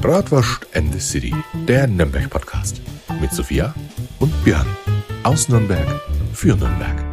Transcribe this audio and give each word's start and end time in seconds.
Bratwurst 0.00 0.66
and 0.74 0.92
the 0.92 1.00
City, 1.00 1.34
der 1.66 1.86
Nürnberg-Podcast. 1.86 2.82
Mit 3.20 3.32
Sophia 3.32 3.74
und 4.18 4.32
Björn. 4.44 4.66
Aus 5.22 5.48
Nürnberg 5.48 5.86
für 6.34 6.54
Nürnberg. 6.54 7.05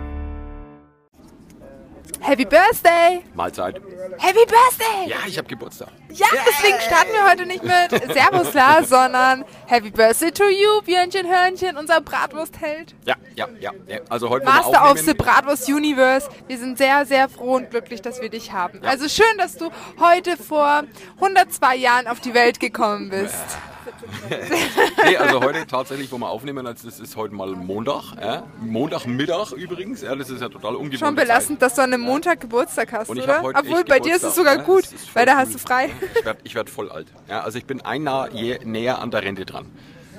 Happy 2.34 2.46
Birthday! 2.46 3.24
Mahlzeit. 3.36 3.76
Happy 4.18 4.44
Birthday! 4.48 5.08
Ja, 5.08 5.18
ich 5.28 5.38
habe 5.38 5.48
Geburtstag. 5.48 5.90
Ja, 6.10 6.26
deswegen 6.32 6.82
starten 6.82 7.12
wir 7.14 7.30
heute 7.30 7.46
nicht 7.46 7.64
mit 7.64 8.12
Servus 8.12 8.56
La, 8.56 8.84
sondern 8.84 9.46
Happy 9.68 9.92
Birthday 9.92 10.32
to 10.32 10.46
you, 10.46 10.82
Björnchen 10.84 11.28
Hörnchen, 11.28 11.78
unser 11.78 12.02
Bratwurstheld. 12.02 12.96
Ja, 13.06 13.18
ja, 13.36 13.48
ja. 13.60 13.72
ja. 13.86 14.00
Also 14.10 14.32
heute 14.32 14.48
Master 14.48 14.90
of 14.90 14.98
the. 14.98 15.14
Bratwurst 15.14 15.70
Universe. 15.70 16.28
Wir 16.48 16.58
sind 16.58 16.80
sehr, 16.80 17.06
sehr 17.06 17.30
froh 17.30 17.58
und 17.58 17.70
glücklich, 17.70 18.02
dass 18.02 18.20
wir 18.20 18.30
dich 18.30 18.52
haben. 18.52 18.80
Ja. 18.82 18.90
Also 18.90 19.08
schön, 19.10 19.38
dass 19.38 19.56
du 19.56 19.70
heute 20.00 20.36
vor 20.36 20.86
102 21.18 21.76
Jahren 21.76 22.08
auf 22.08 22.20
die 22.20 22.34
Welt 22.34 22.60
gekommen 22.60 23.12
bist. 23.12 23.60
Nee, 25.06 25.18
also 25.18 25.42
heute 25.42 25.68
tatsächlich, 25.68 26.12
wo 26.12 26.18
wir 26.18 26.30
aufnehmen, 26.30 26.66
also 26.66 26.88
das 26.88 27.00
ist 27.00 27.16
heute 27.16 27.36
mal 27.36 27.50
Montag. 27.50 28.16
Ja? 28.22 28.44
Montagmittag 28.62 29.52
übrigens. 29.52 30.02
Ja, 30.02 30.16
das 30.16 30.30
ist 30.30 30.42
ja 30.42 30.50
total 30.50 30.76
ungewohnt. 30.76 31.00
Schon 31.00 31.16
belastend, 31.16 31.62
dass 31.62 31.76
du 31.76 31.82
an 31.82 31.94
einem 31.94 32.04
Montag 32.04 32.40
Geburtstag 32.40 32.92
hast, 32.94 33.10
oder? 33.10 33.44
Obwohl 33.44 33.84
bei 33.84 34.00
dir 34.00 34.16
ist 34.16 34.24
es 34.24 34.36
Geburtstag, 34.36 34.36
sogar 34.36 34.58
gut, 34.60 34.86
weil 35.14 35.26
da 35.26 35.38
hast 35.38 35.54
du 35.54 35.58
frei. 35.58 35.90
Ich 36.44 36.56
werde 36.56 36.64
werd 36.64 36.70
voll 36.70 36.90
alt. 36.90 37.08
Ja, 37.28 37.42
also 37.42 37.58
ich 37.58 37.66
bin 37.66 37.82
ein 37.82 38.04
Jahr 38.04 38.32
je, 38.32 38.60
näher 38.64 39.00
an 39.00 39.12
der 39.12 39.24
Rente 39.24 39.46
dran. 39.46 39.66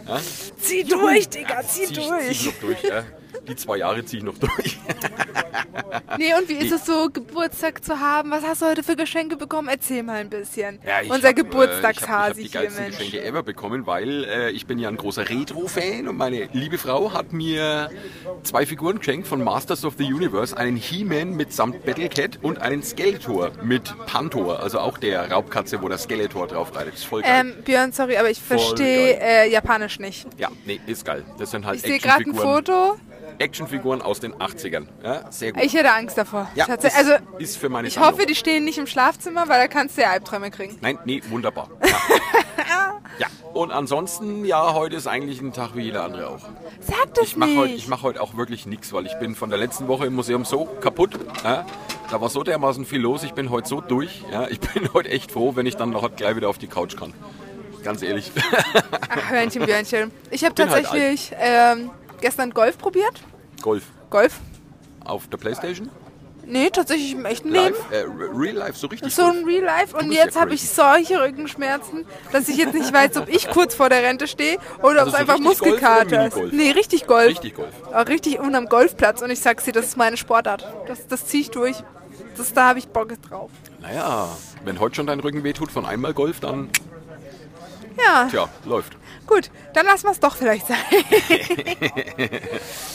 Ja? 0.07 0.21
Zieh 0.59 0.85
durch, 0.85 1.29
Digga, 1.29 1.63
zieh 1.63 1.87
Zieh, 1.87 1.95
durch. 1.95 2.41
Zieh 2.41 2.55
durch. 2.61 2.83
Ja? 2.83 3.05
Die 3.49 3.57
zwei 3.57 3.79
Jahre 3.79 4.05
ziehe 4.05 4.19
ich 4.19 4.25
noch 4.25 4.39
durch. 4.39 4.79
Nee, 6.19 6.33
und 6.39 6.49
wie 6.49 6.55
ist 6.55 6.73
es 6.73 6.87
so, 6.87 7.09
Geburtstag 7.13 7.85
zu 7.85 7.99
haben? 7.99 8.31
Was 8.31 8.45
hast 8.45 8.63
du 8.63 8.67
heute 8.67 8.83
für 8.83 8.97
Geschenke 8.97 9.37
bekommen? 9.37 9.69
Erzähl 9.69 10.03
mal 10.03 10.21
ein 10.21 10.31
bisschen. 10.31 10.79
Ja, 10.87 11.03
ich 11.03 11.11
Unser 11.11 11.29
hab, 11.29 11.39
äh, 11.39 11.43
Geburtstagshasi 11.43 12.07
ich 12.07 12.07
hab, 12.07 12.07
ich 12.07 12.31
hab 12.31 12.35
die 12.37 12.43
hier, 12.43 12.61
geilsten 12.61 12.85
Mensch. 12.85 12.99
Geschenke 12.99 13.25
ever 13.25 13.43
bekommen, 13.43 13.87
weil 13.87 14.25
äh, 14.25 14.51
ich 14.51 14.67
bin 14.67 14.79
ja 14.79 14.89
ein 14.89 14.97
großer 14.97 15.29
Retro-Fan 15.29 16.09
und 16.09 16.17
meine 16.17 16.49
liebe 16.53 16.79
Frau 16.79 17.13
hat 17.13 17.33
mir 17.33 17.91
zwei 18.43 18.67
Figuren 18.67 18.99
geschenkt 18.99 19.27
von 19.27 19.43
Masters 19.43 19.85
of 19.85 19.95
the 19.99 20.05
Universe. 20.05 20.57
Einen 20.57 20.77
He-Man 20.77 21.31
mitsamt 21.37 21.85
Battlecat 21.85 22.39
und 22.43 22.59
einen 22.61 22.83
Skeletor 22.83 23.51
mit 23.63 23.95
Pantor, 24.07 24.61
also 24.61 24.79
auch 24.81 24.99
der 24.99 25.31
Raubkatze, 25.31 25.83
wo 25.83 25.89
der 25.89 25.99
Skeletor 25.99 26.47
drauf 26.47 26.75
reitet. 26.75 26.95
Ist 26.95 27.05
voll 27.07 27.23
geil. 27.23 27.41
Ähm, 27.41 27.55
Björn, 27.65 27.93
sorry, 27.93 28.17
aber 28.17 28.31
ich 28.31 28.41
verstehe 28.41 29.19
äh, 29.21 29.51
Japanisch 29.51 29.99
nicht. 29.99 30.27
ja, 30.39 30.49
nee, 30.65 30.81
ist 30.87 31.05
geil. 31.05 31.25
Das 31.39 31.51
sind 31.51 31.67
halt 31.67 31.77
Ich 31.77 31.83
sehe 31.83 31.99
gerade 31.99 32.25
ein 32.25 32.35
Foto. 32.35 32.97
Actionfiguren 33.39 34.03
aus 34.03 34.21
den 34.21 34.35
80ern. 34.35 34.87
Ja, 35.03 35.31
sehr 35.31 35.53
gut. 35.53 35.63
Ich 35.63 35.75
hätte 35.75 35.93
Angst 35.93 36.17
davor. 36.19 36.49
ja, 36.55 36.67
ist, 36.67 36.97
Also, 36.97 37.13
ist 37.39 37.57
für 37.57 37.69
meine 37.69 37.89
ich 37.89 37.95
Sammlung. 37.95 38.13
hoffe, 38.13 38.27
die 38.27 38.35
stehen 38.35 38.65
nicht 38.65 38.79
im 38.79 38.87
Schlafzimmer, 38.87 39.49
weil 39.49 39.61
da 39.61 39.69
kannst 39.69 39.97
du 39.97 40.03
ja 40.03 40.11
Albträume 40.11 40.51
kriegen. 40.51 40.77
Nein, 40.81 40.99
nee, 41.05 41.23
wunderbar. 41.29 41.69
Ja. 42.57 43.01
ja, 43.19 43.27
und 43.53 43.73
ansonsten, 43.73 44.45
ja, 44.45 44.73
heute 44.75 44.97
ist 44.97 45.07
eigentlich 45.07 45.41
ein 45.41 45.53
Tag 45.53 45.75
wie 45.75 45.83
jeder 45.83 46.05
andere 46.05 46.29
auch. 46.29 46.41
Sag 46.81 47.13
das 47.15 47.25
Ich 47.27 47.37
mache 47.37 47.51
nicht. 47.51 47.59
heute, 47.59 47.73
ich 47.75 47.89
mach 47.89 48.03
heute 48.03 48.21
auch 48.23 48.37
wirklich 48.37 48.65
nichts, 48.65 48.93
weil 48.93 49.07
ich 49.07 49.15
bin 49.19 49.35
von 49.35 49.51
der 49.51 49.59
letzten 49.59 49.87
Woche 49.89 50.07
im 50.07 50.15
Museum 50.15 50.45
so 50.45 50.65
kaputt. 50.81 51.19
Ja? 51.45 51.67
Da 52.11 52.21
war 52.21 52.31
so 52.31 52.43
dermaßen 52.43 52.87
viel 52.87 53.01
los, 53.01 53.23
ich 53.23 53.33
bin 53.35 53.51
heute 53.51 53.69
so 53.69 53.81
durch. 53.81 54.23
Ja? 54.33 54.49
Ich 54.49 54.61
bin 54.61 54.89
heute 54.95 55.11
echt 55.11 55.31
froh, 55.33 55.57
wenn 55.57 55.67
ich 55.67 55.77
dann 55.77 55.91
noch 55.91 56.15
gleich 56.17 56.37
wieder 56.37 56.49
auf 56.49 56.59
die 56.59 56.69
Couch 56.69 56.97
kann. 56.97 57.13
Ganz 57.83 58.03
ehrlich. 58.03 58.31
Ach, 59.11 59.31
Hörnchen, 59.31 59.67
Björnchen. 59.67 60.11
Ich 60.31 60.45
habe 60.45 60.55
halt 60.63 60.85
tatsächlich 60.85 61.33
ähm, 61.39 61.91
gestern 62.21 62.51
Golf 62.51 62.79
probiert. 62.79 63.23
Golf 63.63 63.85
Golf? 64.11 64.41
auf 65.05 65.29
der 65.29 65.37
Playstation. 65.37 65.91
Nee, 66.47 66.69
tatsächlich 66.69 67.13
im 67.13 67.25
echten 67.25 67.49
Leben. 67.51 67.75
Live, 67.75 67.91
äh, 67.91 68.05
Real 68.35 68.57
Life, 68.57 68.79
so 68.79 68.87
richtig. 68.87 69.15
So 69.15 69.23
ein 69.23 69.45
Real 69.45 69.65
Life 69.65 69.97
und 69.97 70.09
bist 70.09 70.19
ja 70.19 70.25
jetzt 70.27 70.39
habe 70.39 70.53
ich 70.53 70.69
solche 70.69 71.23
Rückenschmerzen, 71.23 72.05
dass 72.33 72.49
ich 72.51 72.59
jetzt 72.59 72.75
nicht 72.75 72.93
weiß, 72.93 73.17
ob 73.17 73.29
ich 73.31 73.49
kurz 73.49 73.75
vor 73.75 73.89
der 73.89 74.03
Rente 74.03 74.27
stehe 74.27 74.59
oder 74.81 74.89
ob 74.89 74.99
Also 74.99 75.07
es 75.07 75.13
so 75.13 75.17
einfach 75.17 75.39
Muskelkater 75.39 76.27
ist. 76.27 76.53
Nee, 76.53 76.73
richtig 76.73 77.07
Golf. 77.07 77.31
Richtig 77.31 77.55
Golf. 77.55 77.73
Aber 77.91 78.09
richtig 78.09 78.41
unterm 78.41 78.67
Golfplatz 78.67 79.23
und 79.23 79.31
ich 79.31 79.41
sag's 79.41 79.65
dir, 79.65 79.73
das 79.73 79.87
ist 79.87 79.97
meine 79.97 80.19
Sportart. 80.19 80.67
Das, 80.87 81.07
das 81.07 81.27
ziehe 81.27 81.43
ich 81.43 81.51
durch. 81.51 81.77
Das, 82.37 82.53
da 82.53 82.69
habe 82.69 82.79
ich 82.79 82.89
Bock 82.89 83.11
drauf. 83.23 83.51
Naja, 83.81 84.29
wenn 84.65 84.81
heute 84.81 84.97
schon 84.97 85.07
dein 85.07 85.21
Rücken 85.21 85.45
wehtut 85.45 85.73
von 85.73 85.87
einmal 85.87 86.13
Golf, 86.13 86.41
dann, 86.41 86.69
Ja, 87.97 88.27
tja, 88.31 88.49
läuft. 88.65 88.97
gut, 89.27 89.51
dann 89.73 89.87
lassen 89.87 90.05
wir 90.05 90.11
es 90.11 90.21
doch 90.21 90.37
vielleicht 90.37 90.67
sein. 90.67 90.79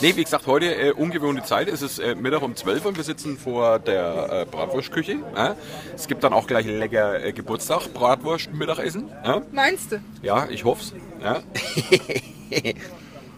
Nee, 0.02 0.16
wie 0.16 0.24
gesagt, 0.24 0.48
heute 0.48 0.74
äh, 0.74 0.92
ungewohnte 0.92 1.44
Zeit. 1.44 1.68
Es 1.68 1.82
ist 1.82 2.00
äh, 2.00 2.16
Mittag 2.16 2.42
um 2.42 2.56
12 2.56 2.86
und 2.86 2.98
wir 2.98 3.04
sitzen 3.04 3.38
vor 3.38 3.80
der 3.80 4.30
äh, 4.32 4.46
Bratwurstküche. 4.46 5.18
Ja? 5.36 5.56
Es 5.94 6.08
gibt 6.08 6.24
dann 6.24 6.32
auch 6.32 6.48
gleich 6.48 6.66
lecker 6.66 7.22
äh, 7.24 7.34
Geburtstag, 7.34 7.94
Bratwurst, 7.94 8.54
Mittagessen. 8.54 9.10
Meinst 9.52 9.92
du? 9.92 10.00
ja 10.22 10.48
ich 10.50 10.64
hoff's. 10.64 10.94
Ja. 11.22 11.42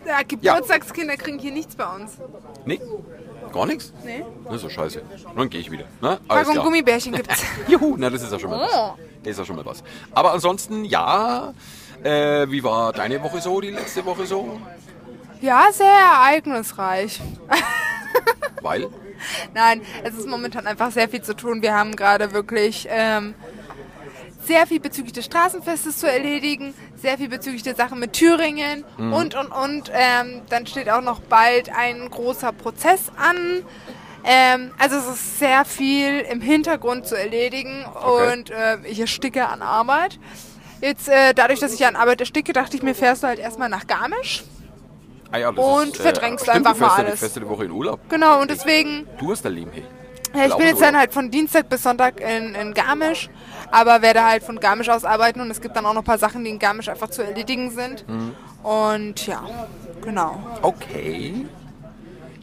Ja, 0.05 0.21
Geburtstagskinder 0.27 1.15
kriegen 1.17 1.37
hier 1.39 1.51
nichts 1.51 1.75
bei 1.75 1.85
uns. 1.95 2.13
Nee, 2.65 2.79
gar 3.51 3.65
nichts? 3.65 3.93
Nee. 4.03 4.23
Das 4.45 4.55
ist 4.55 4.61
so 4.61 4.69
scheiße. 4.69 5.01
Dann 5.35 5.49
gehe 5.49 5.61
ich 5.61 5.71
wieder. 5.71 5.85
Ne? 6.01 6.09
Alles 6.09 6.21
Packung 6.27 6.53
klar. 6.53 6.65
Gummibärchen 6.65 7.13
gibt's. 7.13 7.43
Juhu, 7.67 7.95
na 7.97 8.09
das 8.09 8.23
ist 8.23 8.31
ja 8.31 8.39
schon 8.39 8.49
mal 8.49 8.61
was. 8.61 8.73
Oh. 8.73 8.93
Das 9.23 9.31
ist 9.31 9.39
ja 9.39 9.45
schon 9.45 9.55
mal 9.55 9.65
was. 9.65 9.83
Aber 10.13 10.31
ansonsten, 10.33 10.85
ja, 10.85 11.53
äh, 12.03 12.49
wie 12.49 12.63
war 12.63 12.93
deine 12.93 13.21
Woche 13.23 13.41
so, 13.41 13.61
die 13.61 13.69
letzte 13.69 14.05
Woche 14.05 14.25
so? 14.25 14.59
Ja, 15.41 15.67
sehr 15.71 15.87
ereignisreich. 15.87 17.19
Weil? 18.61 18.89
Nein, 19.53 19.81
es 20.03 20.15
ist 20.15 20.27
momentan 20.27 20.67
einfach 20.67 20.91
sehr 20.91 21.09
viel 21.09 21.21
zu 21.21 21.35
tun. 21.35 21.61
Wir 21.61 21.75
haben 21.75 21.95
gerade 21.95 22.31
wirklich 22.33 22.87
ähm, 22.89 23.35
sehr 24.45 24.65
viel 24.67 24.79
bezüglich 24.79 25.13
des 25.13 25.25
Straßenfestes 25.25 25.97
zu 25.97 26.11
erledigen, 26.11 26.73
sehr 26.95 27.17
viel 27.17 27.29
bezüglich 27.29 27.63
der 27.63 27.75
Sache 27.75 27.95
mit 27.95 28.13
Thüringen 28.13 28.83
Mhm. 28.97 29.13
und, 29.13 29.35
und, 29.35 29.47
und. 29.51 29.91
Ähm, 29.93 30.41
dann 30.49 30.65
steht 30.67 30.89
auch 30.89 31.01
noch 31.01 31.19
bald 31.19 31.69
ein 31.75 32.09
großer 32.09 32.51
Prozess 32.51 33.11
an. 33.17 33.63
Ähm, 34.23 34.71
also 34.77 34.97
es 34.97 35.07
ist 35.07 35.39
sehr 35.39 35.65
viel 35.65 36.19
im 36.31 36.41
Hintergrund 36.41 37.07
zu 37.07 37.15
erledigen 37.15 37.85
Okay. 37.93 38.33
und 38.33 38.49
äh, 38.51 38.77
ich 38.87 38.99
ersticke 38.99 39.47
an 39.47 39.61
Arbeit. 39.61 40.19
Jetzt, 40.79 41.09
äh, 41.09 41.33
dadurch, 41.33 41.59
dass 41.59 41.73
ich 41.73 41.85
an 41.85 41.95
Arbeit 41.95 42.21
ersticke, 42.21 42.53
dachte 42.53 42.75
ich 42.77 42.83
mir, 42.83 42.93
fährst 42.95 43.23
du 43.23 43.27
halt 43.27 43.39
erstmal 43.39 43.69
nach 43.69 43.85
Garmisch. 43.87 44.43
Ah 45.31 45.37
ja, 45.37 45.49
Und 45.49 45.95
verdrängst 45.97 46.43
stimmt, 46.45 46.57
einfach 46.57 46.73
du 46.73 46.79
fährst 46.79 46.97
mal 46.97 47.03
ja 47.03 47.07
alles. 47.07 47.19
Die 47.19 47.25
feste 47.25 47.47
Woche 47.49 47.65
in 47.65 47.71
Urlaub. 47.71 47.99
Genau, 48.09 48.41
und 48.41 48.51
deswegen 48.51 49.07
Du 49.17 49.31
hast 49.31 49.43
da 49.45 49.49
Leben, 49.49 49.71
hey. 49.73 49.85
Ja, 50.33 50.45
ich 50.45 50.55
bin 50.55 50.67
jetzt 50.67 50.81
dann 50.81 50.97
halt 50.97 51.13
von 51.13 51.29
Dienstag 51.29 51.67
bis 51.69 51.83
Sonntag 51.83 52.21
in, 52.21 52.55
in 52.55 52.73
Garmisch, 52.73 53.29
aber 53.69 54.01
werde 54.01 54.23
halt 54.23 54.43
von 54.43 54.59
Garmisch 54.59 54.89
aus 54.89 55.03
arbeiten 55.03 55.41
und 55.41 55.51
es 55.51 55.59
gibt 55.59 55.75
dann 55.75 55.85
auch 55.85 55.93
noch 55.93 56.01
ein 56.01 56.05
paar 56.05 56.17
Sachen, 56.17 56.43
die 56.43 56.49
in 56.49 56.59
Garmisch 56.59 56.89
einfach 56.89 57.09
zu 57.09 57.21
erledigen 57.21 57.71
sind. 57.71 58.07
Mhm. 58.07 58.35
Und 58.63 59.27
ja, 59.27 59.43
genau. 60.01 60.41
Okay. 60.61 61.45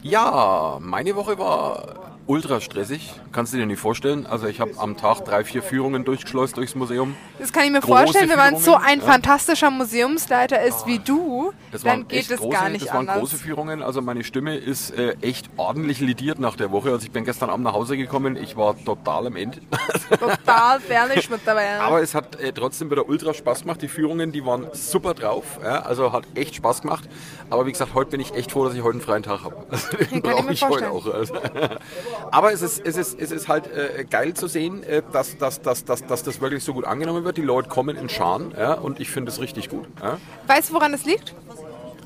Ja, 0.01 0.77
meine 0.81 1.15
Woche 1.15 1.37
war 1.37 2.17
ultra 2.27 2.61
stressig. 2.61 3.13
Kannst 3.31 3.53
du 3.53 3.57
dir 3.57 3.65
nicht 3.65 3.79
vorstellen. 3.79 4.25
Also 4.25 4.47
ich 4.47 4.59
habe 4.59 4.71
am 4.77 4.97
Tag 4.97 5.23
drei, 5.23 5.43
vier 5.43 5.61
Führungen 5.61 6.03
durchgeschleust 6.03 6.57
durchs 6.57 6.75
Museum. 6.75 7.15
Das 7.37 7.53
kann 7.53 7.63
ich 7.65 7.71
mir 7.71 7.79
Große 7.79 7.97
vorstellen, 7.97 8.29
wenn 8.29 8.37
man 8.37 8.57
so 8.57 8.75
ein 8.75 8.99
ja. 8.99 9.05
fantastischer 9.05 9.69
Museumsleiter 9.69 10.61
ist 10.63 10.87
wie 10.87 10.99
du, 10.99 11.51
Das 11.71 11.83
dann 11.83 12.07
geht 12.07 12.29
es 12.29 12.39
große, 12.39 12.49
gar 12.49 12.69
nicht 12.69 12.85
das 12.85 12.93
waren 12.93 13.07
anders. 13.07 13.19
große 13.19 13.37
Führungen. 13.37 13.83
Also 13.83 14.01
meine 14.01 14.23
Stimme 14.23 14.57
ist 14.57 14.91
äh, 14.91 15.15
echt 15.21 15.49
ordentlich 15.57 15.99
lidiert 15.99 16.39
nach 16.39 16.55
der 16.55 16.71
Woche. 16.71 16.89
Also 16.89 17.05
ich 17.05 17.11
bin 17.11 17.23
gestern 17.23 17.49
Abend 17.49 17.65
nach 17.65 17.73
Hause 17.73 17.97
gekommen. 17.97 18.35
Ich 18.35 18.57
war 18.57 18.75
total 18.83 19.27
am 19.27 19.35
Ende. 19.35 19.59
Total 20.09 20.79
fertig 20.79 21.29
mit 21.29 21.41
dabei. 21.45 21.79
Aber 21.79 22.01
es 22.01 22.15
hat 22.15 22.39
äh, 22.39 22.51
trotzdem 22.51 22.89
wieder 22.89 23.07
ultra 23.07 23.33
Spaß 23.33 23.61
gemacht. 23.61 23.81
Die 23.81 23.87
Führungen, 23.87 24.31
die 24.31 24.43
waren 24.43 24.67
super 24.73 25.13
drauf. 25.13 25.59
Ja? 25.61 25.81
Also 25.83 26.11
hat 26.11 26.23
echt 26.33 26.55
Spaß 26.55 26.81
gemacht. 26.81 27.07
Aber 27.49 27.65
wie 27.67 27.71
gesagt, 27.71 27.93
heute 27.93 28.11
bin 28.11 28.19
ich 28.19 28.33
echt 28.33 28.51
froh, 28.51 28.65
dass 28.65 28.73
ich 28.73 28.81
heute 28.81 28.93
einen 28.93 29.01
freien 29.01 29.23
Tag 29.23 29.43
habe. 29.43 29.55
Also, 29.69 29.97
den 29.97 30.05
ich 30.05 30.11
mir 30.11 30.21
brauche 30.21 30.53
ich 30.53 30.63
heute 30.63 30.85
vorstellen. 30.87 30.91
auch. 30.91 31.13
Also. 31.13 31.35
Aber 32.31 32.51
es 32.51 32.61
ist, 32.61 32.85
es 32.85 32.97
ist, 32.97 33.18
es 33.19 33.31
ist 33.31 33.47
halt 33.47 33.67
äh, 33.67 34.05
geil 34.09 34.33
zu 34.33 34.47
sehen, 34.47 34.83
äh, 34.83 35.01
dass, 35.11 35.37
dass, 35.37 35.61
dass, 35.61 35.85
dass, 35.85 36.05
dass 36.05 36.23
das 36.23 36.41
wirklich 36.41 36.63
so 36.63 36.73
gut 36.73 36.85
angenommen 36.85 37.23
wird. 37.23 37.37
Die 37.37 37.41
Leute 37.41 37.69
kommen 37.69 37.95
in 37.95 38.09
Scharen 38.09 38.53
ja? 38.57 38.73
und 38.73 38.99
ich 38.99 39.09
finde 39.09 39.31
es 39.31 39.39
richtig 39.39 39.69
gut. 39.69 39.87
Ja? 40.01 40.17
weißt 40.47 40.69
du, 40.69 40.73
woran 40.73 40.91
das 40.91 41.05
liegt? 41.05 41.33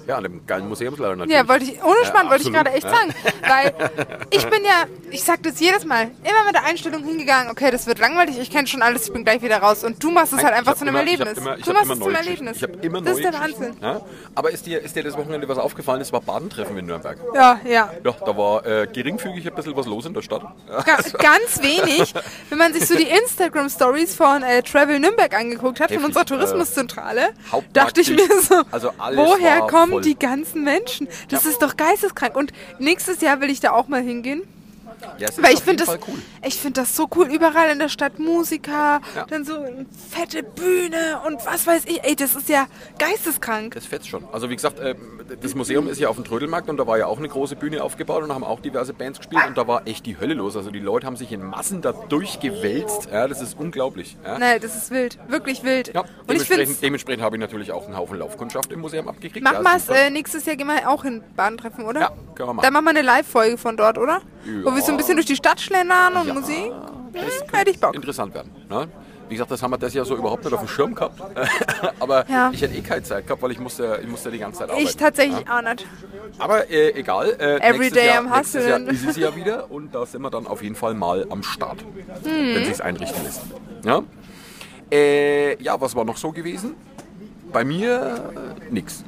Ja, 0.07 0.17
an 0.17 0.23
dem 0.23 0.45
geilen 0.45 0.67
Museumsleiter 0.69 1.15
natürlich. 1.15 1.37
Ja, 1.37 1.47
wollte 1.47 1.65
ich, 1.65 1.83
ohne 1.83 1.95
Ja, 2.01 2.07
Spann, 2.07 2.29
wollte 2.29 2.43
ich 2.43 2.53
gerade 2.53 2.71
echt 2.71 2.83
ja. 2.85 2.89
sagen. 2.93 3.13
Weil 3.47 3.73
ich 4.29 4.45
bin 4.47 4.63
ja, 4.63 4.85
ich 5.11 5.23
sag 5.23 5.43
das 5.43 5.59
jedes 5.59 5.85
Mal, 5.85 6.03
immer 6.23 6.43
mit 6.45 6.53
der 6.55 6.63
Einstellung 6.65 7.03
hingegangen, 7.03 7.51
okay, 7.51 7.71
das 7.71 7.87
wird 7.87 7.99
langweilig, 7.99 8.37
ich 8.39 8.49
kenne 8.51 8.67
schon 8.67 8.81
alles, 8.81 9.07
ich 9.07 9.13
bin 9.13 9.23
gleich 9.23 9.41
wieder 9.41 9.57
raus. 9.57 9.83
Und 9.83 10.03
du 10.03 10.11
machst 10.11 10.33
es 10.33 10.43
halt 10.43 10.53
einfach 10.53 10.75
zu 10.75 10.81
einem 10.81 10.89
immer- 10.95 10.99
Erlebnis. 10.99 11.37
Immer, 11.37 11.55
du 11.57 11.73
machst 11.73 11.91
es 11.91 11.99
zum 11.99 12.15
Erlebnis. 12.15 12.57
Ich 12.57 12.63
habe 12.63 12.73
immer 12.81 13.01
das 13.01 13.17
ist 13.17 13.23
der. 13.23 13.33
Wahnsinn. 13.33 13.75
Ja? 13.81 14.01
Aber 14.35 14.51
ist 14.51 14.65
dir, 14.65 14.81
ist 14.81 14.95
dir 14.95 15.03
das 15.03 15.17
Wochenende 15.17 15.47
was 15.47 15.57
aufgefallen? 15.57 16.01
Es 16.01 16.11
war 16.13 16.21
Badentreffen 16.21 16.77
in 16.77 16.85
Nürnberg. 16.85 17.17
Ja, 17.33 17.59
ja. 17.65 17.91
Ja, 18.03 18.15
da 18.25 18.37
war 18.37 18.65
äh, 18.65 18.87
geringfügig 18.91 19.47
ein 19.47 19.55
bisschen 19.55 19.75
was 19.75 19.85
los 19.85 20.05
in 20.05 20.13
der 20.13 20.21
Stadt. 20.21 20.43
Ja. 20.69 20.81
Ga 20.81 20.95
ganz 21.19 21.61
wenig. 21.61 22.13
Wenn 22.49 22.57
man 22.57 22.73
sich 22.73 22.87
so 22.87 22.95
die 22.95 23.07
Instagram-Stories 23.07 24.15
von 24.15 24.43
äh, 24.43 24.61
Travel 24.63 24.99
Nürnberg 24.99 25.33
angeguckt 25.37 25.79
hat, 25.79 25.89
von 25.91 25.97
Heftig, 26.01 26.05
unserer 26.05 26.25
Tourismuszentrale, 26.25 27.29
Hauptmarkt 27.51 27.75
dachte 27.77 28.01
ich 28.01 28.09
mir 28.09 28.27
so, 28.41 28.61
Also 28.71 28.91
woher 28.97 29.61
war 29.61 29.67
kommen 29.93 30.03
die 30.03 30.17
ganzen 30.19 30.63
Menschen? 30.63 31.07
Das 31.29 31.43
Ja. 31.43 31.49
ist 31.51 31.61
doch 31.61 31.77
geisteskrank. 31.77 32.35
Und 32.35 32.51
nächstes 32.79 33.21
Jahr 33.21 33.41
will 33.41 33.49
ich 33.49 33.59
da 33.59 33.71
auch 33.71 33.87
mal 33.87 34.01
hingehen. 34.01 34.41
Ja, 35.19 35.29
Weil 35.37 35.53
ich 35.53 35.61
finde 35.61 35.85
das, 35.85 35.95
cool. 36.07 36.19
ich 36.45 36.55
finde 36.59 36.81
das 36.81 36.95
so 36.95 37.07
cool. 37.15 37.27
Überall 37.31 37.69
in 37.71 37.79
der 37.79 37.89
Stadt 37.89 38.19
Musiker, 38.19 39.01
Ja. 39.15 39.25
dann 39.27 39.45
so 39.45 39.55
eine 39.57 39.85
fette 40.09 40.43
Bühne 40.43 41.21
und 41.27 41.45
was 41.45 41.67
weiß 41.67 41.85
ich. 41.85 42.03
Ey, 42.03 42.15
das 42.15 42.35
ist 42.35 42.49
ja 42.49 42.65
geisteskrank. 42.99 43.75
Das 43.75 43.85
fetzt 43.85 44.07
schon. 44.07 44.27
Also 44.31 44.49
wie 44.49 44.55
gesagt, 44.55 44.79
äh, 44.79 44.95
das 45.41 45.55
Museum 45.55 45.87
ist 45.87 45.99
ja 45.99 46.09
auf 46.09 46.15
dem 46.15 46.25
Trödelmarkt 46.25 46.69
und 46.69 46.77
da 46.77 46.87
war 46.87 46.97
ja 46.97 47.07
auch 47.07 47.17
eine 47.17 47.27
große 47.27 47.55
Bühne 47.55 47.83
aufgebaut 47.83 48.23
und 48.23 48.29
da 48.29 48.35
haben 48.35 48.43
auch 48.43 48.59
diverse 48.59 48.93
Bands 48.93 49.19
gespielt 49.19 49.43
und 49.47 49.57
da 49.57 49.67
war 49.67 49.87
echt 49.87 50.05
die 50.05 50.19
Hölle 50.19 50.33
los. 50.33 50.55
Also 50.57 50.71
die 50.71 50.79
Leute 50.79 51.05
haben 51.05 51.15
sich 51.17 51.31
in 51.31 51.43
Massen 51.43 51.81
da 51.81 51.91
durchgewälzt. 51.91 53.09
Ja, 53.11 53.27
das 53.27 53.41
ist 53.41 53.57
unglaublich. 53.59 54.17
Ja. 54.25 54.39
Nein, 54.39 54.59
das 54.61 54.75
ist 54.75 54.91
wild. 54.91 55.17
Wirklich 55.27 55.63
wild. 55.63 55.93
Ja, 55.93 56.01
und 56.01 56.07
ich 56.09 56.25
dementsprechend, 56.27 56.65
finde, 56.67 56.81
dementsprechend 56.81 57.23
habe 57.23 57.35
ich 57.35 57.39
natürlich 57.41 57.71
auch 57.71 57.85
einen 57.85 57.97
Haufen 57.97 58.17
Laufkundschaft 58.17 58.71
im 58.71 58.79
Museum 58.81 59.07
abgekriegt. 59.07 59.43
machen 59.43 59.63
ja, 59.63 59.71
wir 59.71 59.75
es 59.77 59.89
äh, 59.89 60.09
nächstes 60.09 60.45
Jahr 60.45 60.55
gehen 60.55 60.67
wir 60.67 60.89
auch 60.89 61.03
in 61.03 61.23
Bahn 61.35 61.57
treffen, 61.57 61.85
oder? 61.85 61.99
Ja, 61.99 62.07
können 62.35 62.49
wir 62.49 62.53
machen. 62.53 62.63
Dann 62.63 62.73
machen 62.73 62.85
wir 62.85 62.89
eine 62.91 63.01
Live-Folge 63.01 63.57
von 63.57 63.77
dort, 63.77 63.97
oder? 63.97 64.21
Ja. 64.45 64.65
Wo 64.65 64.75
wir 64.75 64.81
so 64.81 64.91
ein 64.93 64.97
bisschen 64.97 65.15
durch 65.15 65.25
die 65.27 65.35
Stadt 65.35 65.59
schlendern 65.59 66.15
und 66.17 66.27
Ja, 66.27 66.33
Musik. 66.33 66.71
das 67.13 67.23
Hm, 67.23 67.57
hätte 67.57 67.71
ich 67.71 67.79
Bock. 67.79 67.95
interessant 67.95 68.33
werden. 68.33 68.51
Ne? 68.69 68.87
Wie 69.29 69.35
gesagt, 69.35 69.51
das 69.51 69.63
haben 69.63 69.71
wir 69.71 69.77
das 69.77 69.93
Jahr 69.93 70.05
so 70.05 70.15
überhaupt 70.15 70.43
nicht 70.43 70.53
auf 70.53 70.59
dem 70.59 70.67
Schirm 70.67 70.93
gehabt. 70.93 71.19
Aber 71.99 72.29
Ja. 72.29 72.51
ich 72.53 72.61
hätte 72.61 72.75
eh 72.75 72.81
keine 72.81 73.03
Zeit 73.03 73.25
gehabt, 73.25 73.41
weil 73.41 73.51
ich 73.51 73.59
musste, 73.59 73.99
ich 74.03 74.07
musste 74.07 74.29
die 74.29 74.37
ganze 74.39 74.59
Zeit 74.59 74.69
arbeiten. 74.69 74.85
Ich 74.87 74.95
tatsächlich 74.97 75.49
auch 75.49 75.61
nicht. 75.61 75.85
Aber 76.37 76.69
äh, 76.69 76.89
egal. 76.91 77.29
Äh, 77.39 77.57
Every 77.59 77.79
nächstes 77.79 77.93
day 77.93 78.07
Jahr, 78.07 78.17
am 78.19 78.29
nächstes 78.29 78.65
Jahr 78.67 78.79
hustlen. 78.79 78.95
ist 78.95 79.07
es 79.09 79.17
ja 79.17 79.35
wieder 79.35 79.71
und 79.71 79.95
da 79.95 80.05
sind 80.05 80.21
wir 80.21 80.29
dann 80.29 80.45
auf 80.45 80.61
jeden 80.61 80.75
Fall 80.75 80.93
mal 80.93 81.25
am 81.29 81.41
Start, 81.43 81.83
Mhm. 82.25 82.55
wenn 82.55 82.65
sich 82.65 82.83
einrichten 82.83 83.23
lässt. 83.23 83.41
Ja? 83.85 84.03
Äh, 84.91 85.61
ja, 85.63 85.79
was 85.79 85.95
war 85.95 86.05
noch 86.05 86.17
so 86.17 86.31
gewesen? 86.31 86.75
Bei 87.51 87.63
mir 87.63 88.31
äh, 88.69 88.73
nix. 88.73 89.03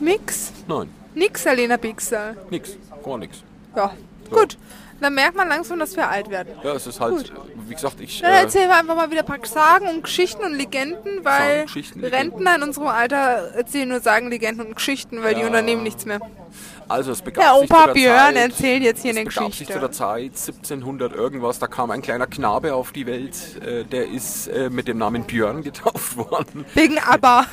Nix. 0.00 0.52
Nein, 0.66 0.90
Nix, 1.14 1.46
Alena 1.46 1.76
Pixel. 1.78 2.36
nix. 2.50 2.76
Gar 3.04 3.18
nix. 3.18 3.42
Ja, 3.74 3.92
gut. 4.30 4.58
Dann 5.00 5.14
merkt 5.14 5.36
man 5.36 5.48
langsam, 5.48 5.78
dass 5.78 5.94
wir 5.96 6.08
alt 6.08 6.30
werden. 6.30 6.54
Ja, 6.64 6.72
es 6.74 6.86
ist 6.86 7.00
halt, 7.00 7.12
Gut. 7.16 7.32
wie 7.68 7.74
gesagt, 7.74 8.00
ich. 8.00 8.20
Dann 8.22 8.32
Äh, 8.32 8.40
erzählen 8.42 8.68
wir 8.68 8.76
einfach 8.76 8.96
mal 8.96 9.10
wieder 9.10 9.20
ein 9.20 9.26
paar 9.26 9.44
Sagen 9.44 9.88
und 9.88 10.02
Geschichten 10.04 10.42
und 10.44 10.54
Legenden, 10.54 11.24
weil 11.24 11.56
Sagen, 11.58 11.66
Geschichten. 11.66 12.04
Rentner 12.04 12.56
in 12.56 12.62
unserem 12.62 12.86
Alter 12.88 13.52
erzählen 13.54 13.88
nur 13.88 14.00
Sagen, 14.00 14.28
Legenden 14.30 14.66
und 14.66 14.76
Geschichten, 14.76 15.22
weil 15.22 15.34
die 15.34 15.40
Ja. 15.42 15.46
unternehmen 15.48 15.82
nichts 15.82 16.06
mehr. 16.06 16.18
also 16.88 17.10
es 17.12 17.20
begab 17.20 17.56
zu 17.58 17.62
Opa 17.64 17.86
der 17.88 17.92
Björn 17.94 18.34
Zeit, 18.34 18.36
erzählt 18.36 18.82
jetzt 18.84 19.02
hier 19.02 19.10
es 19.10 19.16
eine 19.16 19.26
begab 19.26 19.44
sich 19.46 19.52
zu 19.58 19.64
Geschichte. 19.64 19.80
der 19.80 19.92
Zeit 19.92 20.32
1700 20.36 21.12
irgendwas, 21.14 21.58
da 21.58 21.66
kam 21.66 21.90
ein 21.90 22.00
kleiner 22.00 22.26
Knabe 22.26 22.74
auf 22.74 22.92
die 22.92 23.06
Welt, 23.06 23.60
äh, 23.62 23.84
der 23.84 24.08
ist 24.08 24.46
äh, 24.48 24.70
mit 24.70 24.86
dem 24.88 24.96
Namen 24.98 25.24
Björn 25.24 25.62
getauft 25.64 26.16
worden. 26.16 26.64
Wegen 26.74 26.98
ABBA. 26.98 27.44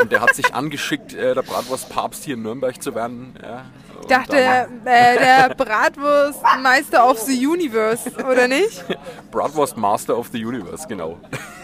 Und 0.00 0.12
der 0.12 0.20
hat 0.20 0.34
sich 0.34 0.54
angeschickt, 0.54 1.14
äh, 1.14 1.34
der 1.34 1.42
Bratwurst-Papst 1.42 2.24
hier 2.24 2.34
in 2.34 2.42
Nürnberg 2.42 2.80
zu 2.82 2.94
werden. 2.94 3.34
Ja. 3.42 3.64
Ich 4.02 4.08
dachte, 4.08 4.36
da 4.36 4.64
äh, 4.90 5.18
der 5.18 5.54
Bratwurstmeister 5.54 7.08
of 7.08 7.18
the 7.20 7.46
Universe, 7.46 8.10
oder 8.30 8.46
nicht? 8.48 8.84
Bratwurst 9.30 9.76
Master 9.76 10.18
of 10.18 10.28
the 10.32 10.44
Universe, 10.44 10.86
genau. 10.88 11.18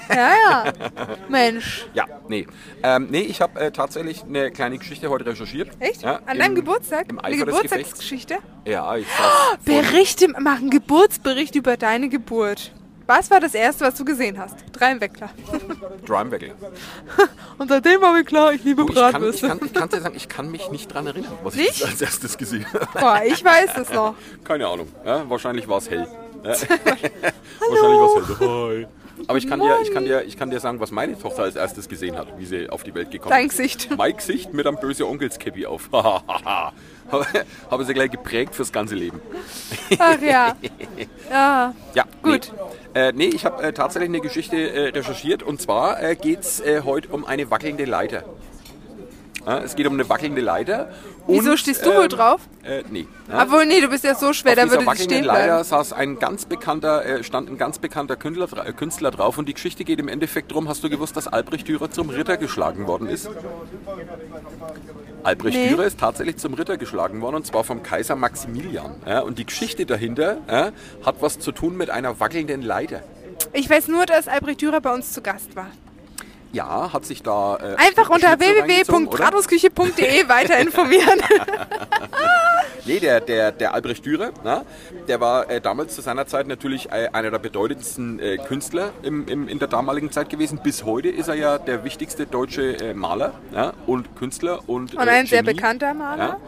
Ja, 0.08 0.30
ja. 0.48 0.72
Mensch. 1.28 1.86
Ja, 1.92 2.06
nee. 2.28 2.46
Ähm, 2.82 3.08
nee, 3.10 3.20
ich 3.20 3.40
habe 3.42 3.60
äh, 3.60 3.70
tatsächlich 3.72 4.22
eine 4.24 4.50
kleine 4.50 4.78
Geschichte 4.78 5.10
heute 5.10 5.26
recherchiert. 5.26 5.70
Echt? 5.80 6.02
Ja, 6.02 6.20
An 6.24 6.38
deinem 6.38 6.54
Geburtstag? 6.54 7.06
Im 7.10 7.18
Eine 7.18 7.34
Eifer. 7.34 7.46
Geburtstagsgeschichte? 7.46 8.38
Ja, 8.64 8.96
ich 8.96 9.06
vor- 9.08 9.58
Berichte, 9.64 10.28
mach 10.38 10.58
einen 10.58 10.70
Geburtsbericht 10.70 11.56
über 11.56 11.76
deine 11.76 12.08
Geburt. 12.08 12.72
Was 13.08 13.30
war 13.30 13.40
das 13.40 13.54
erste, 13.54 13.86
was 13.86 13.94
du 13.94 14.04
gesehen 14.04 14.38
hast? 14.38 14.54
Drei 14.70 14.92
im 14.92 15.00
Weckler. 15.00 15.30
Drumwaggle. 16.04 16.52
Und 17.58 17.68
seitdem 17.70 18.02
war 18.02 18.12
mir 18.12 18.22
klar, 18.22 18.52
ich 18.52 18.62
liebe 18.64 18.82
Du, 18.82 18.88
ich 18.90 18.94
Bratwürste. 18.94 19.48
kann, 19.48 19.60
ich 19.64 19.72
kann 19.72 19.88
dir 19.88 20.00
sagen, 20.02 20.14
ich 20.14 20.28
kann 20.28 20.50
mich 20.50 20.70
nicht 20.70 20.92
dran 20.92 21.06
erinnern, 21.06 21.32
was 21.42 21.54
Nicht? 21.54 21.70
ich 21.70 21.86
als 21.86 22.02
erstes 22.02 22.36
gesehen 22.36 22.66
habe. 22.70 22.86
Boah, 22.92 23.22
ich 23.24 23.42
weiß 23.42 23.78
es 23.78 23.90
noch. 23.90 24.14
Keine 24.44 24.66
Ahnung. 24.68 24.88
Ja, 25.06 25.28
wahrscheinlich 25.28 25.66
war 25.66 25.78
es 25.78 25.88
hell. 25.88 26.06
Ja. 26.44 26.50
wahrscheinlich 26.50 27.98
war 27.98 28.22
es 28.22 28.40
hell. 28.40 28.46
Hi. 28.46 28.86
Aber 29.26 29.38
ich 29.38 29.48
kann, 29.48 29.60
dir, 29.60 29.78
ich, 29.82 29.92
kann 29.92 30.04
dir, 30.04 30.24
ich 30.24 30.36
kann 30.36 30.50
dir 30.50 30.60
sagen, 30.60 30.80
was 30.80 30.90
meine 30.90 31.18
Tochter 31.18 31.42
als 31.42 31.56
erstes 31.56 31.88
gesehen 31.88 32.16
hat, 32.16 32.38
wie 32.38 32.46
sie 32.46 32.70
auf 32.70 32.82
die 32.84 32.94
Welt 32.94 33.10
gekommen 33.10 33.30
Dein 33.30 33.46
ist. 33.46 33.56
Gesicht. 33.56 33.88
Mein 33.96 34.16
Gesicht 34.16 34.52
mit 34.54 34.66
einem 34.66 34.78
böse 34.78 35.06
Onkelskäppi 35.06 35.66
auf. 35.66 35.90
habe 35.92 37.26
habe 37.70 37.84
sie 37.84 37.94
gleich 37.94 38.10
geprägt 38.10 38.54
fürs 38.54 38.72
ganze 38.72 38.94
Leben. 38.94 39.20
Ach 39.98 40.20
ja. 40.20 40.56
Ja. 41.30 41.74
Ja, 41.94 42.04
Gut. 42.22 42.52
Nee, 42.94 43.00
äh, 43.00 43.12
nee 43.12 43.26
ich 43.26 43.44
habe 43.44 43.62
äh, 43.62 43.72
tatsächlich 43.72 44.08
eine 44.08 44.20
Geschichte 44.20 44.56
äh, 44.56 44.88
recherchiert 44.88 45.42
und 45.42 45.60
zwar 45.60 46.02
äh, 46.02 46.16
geht 46.16 46.40
es 46.40 46.60
äh, 46.60 46.82
heute 46.84 47.08
um 47.08 47.26
eine 47.26 47.50
wackelnde 47.50 47.84
Leiter. 47.84 48.24
Es 49.56 49.74
geht 49.76 49.86
um 49.86 49.94
eine 49.94 50.08
wackelnde 50.08 50.40
Leiter. 50.40 50.90
Wieso 51.26 51.52
und, 51.52 51.58
stehst 51.58 51.84
du 51.84 51.94
wohl 51.94 52.08
drauf? 52.08 52.40
Äh, 52.64 52.82
nee. 52.90 53.06
Obwohl, 53.32 53.66
nee, 53.66 53.80
du 53.80 53.88
bist 53.88 54.04
ja 54.04 54.14
so 54.14 54.32
schwer, 54.32 54.52
Auf 54.52 54.58
da 54.58 54.70
würde 54.70 54.86
wackelnden 54.86 55.16
stehen 55.16 55.24
Leiter 55.24 55.46
bleiben. 55.46 55.64
saß 55.64 55.92
ein 55.92 56.18
ganz 56.18 56.44
bekannter, 56.44 57.04
äh, 57.04 57.24
stand 57.24 57.48
ein 57.50 57.58
ganz 57.58 57.78
bekannter 57.78 58.16
Künstler, 58.16 58.66
äh, 58.66 58.72
Künstler 58.72 59.10
drauf 59.10 59.38
und 59.38 59.48
die 59.48 59.54
Geschichte 59.54 59.84
geht 59.84 59.98
im 60.00 60.08
Endeffekt 60.08 60.50
darum, 60.50 60.68
hast 60.68 60.84
du 60.84 60.90
gewusst, 60.90 61.16
dass 61.16 61.28
Albrecht 61.28 61.66
Dürer 61.68 61.90
zum 61.90 62.10
Ritter 62.10 62.36
geschlagen 62.36 62.86
worden 62.86 63.08
ist? 63.08 63.28
Albrecht 65.22 65.56
Nee. 65.56 65.68
Dürer 65.68 65.84
ist 65.84 65.98
tatsächlich 65.98 66.36
zum 66.36 66.54
Ritter 66.54 66.76
geschlagen 66.76 67.20
worden 67.20 67.36
und 67.36 67.46
zwar 67.46 67.64
vom 67.64 67.82
Kaiser 67.82 68.16
Maximilian. 68.16 68.94
Ja, 69.06 69.20
und 69.20 69.38
die 69.38 69.46
Geschichte 69.46 69.86
dahinter 69.86 70.38
ja, 70.48 70.70
hat 71.04 71.16
was 71.20 71.38
zu 71.38 71.52
tun 71.52 71.76
mit 71.76 71.90
einer 71.90 72.20
wackelnden 72.20 72.62
Leiter. 72.62 73.02
Ich 73.52 73.68
weiß 73.68 73.88
nur, 73.88 74.06
dass 74.06 74.28
Albrecht 74.28 74.62
Dürer 74.62 74.80
bei 74.80 74.92
uns 74.92 75.12
zu 75.12 75.22
Gast 75.22 75.56
war. 75.56 75.70
Ja, 76.52 76.92
hat 76.92 77.04
sich 77.04 77.22
da 77.22 77.56
äh, 77.56 77.76
Einfach 77.76 78.08
unter 78.08 78.38
www.bratwurstküche.de 78.38 80.28
weiter 80.28 80.58
informieren. 80.58 81.20
Nee, 82.84 83.00
der, 83.00 83.20
der, 83.20 83.52
der 83.52 83.74
Albrecht 83.74 84.06
Dürer, 84.06 84.30
na, 84.44 84.64
der 85.08 85.20
war 85.20 85.50
äh, 85.50 85.60
damals 85.60 85.94
zu 85.94 86.00
seiner 86.00 86.26
Zeit 86.26 86.46
natürlich 86.46 86.90
äh, 86.90 87.10
einer 87.12 87.30
der 87.30 87.38
bedeutendsten 87.38 88.18
äh, 88.18 88.38
Künstler 88.38 88.92
im, 89.02 89.28
im, 89.28 89.46
in 89.46 89.58
der 89.58 89.68
damaligen 89.68 90.10
Zeit 90.10 90.30
gewesen. 90.30 90.60
Bis 90.62 90.84
heute 90.84 91.10
ist 91.10 91.28
er 91.28 91.34
ja 91.34 91.58
der 91.58 91.84
wichtigste 91.84 92.24
deutsche 92.24 92.78
äh, 92.80 92.94
Maler 92.94 93.34
ja, 93.52 93.74
und 93.86 94.16
Künstler 94.16 94.66
und, 94.66 94.94
Und 94.94 95.06
äh, 95.06 95.10
ein 95.10 95.26
sehr 95.26 95.42
Genie, 95.42 95.56
bekannter 95.56 95.92
Maler. 95.92 96.28
Ja. 96.28 96.38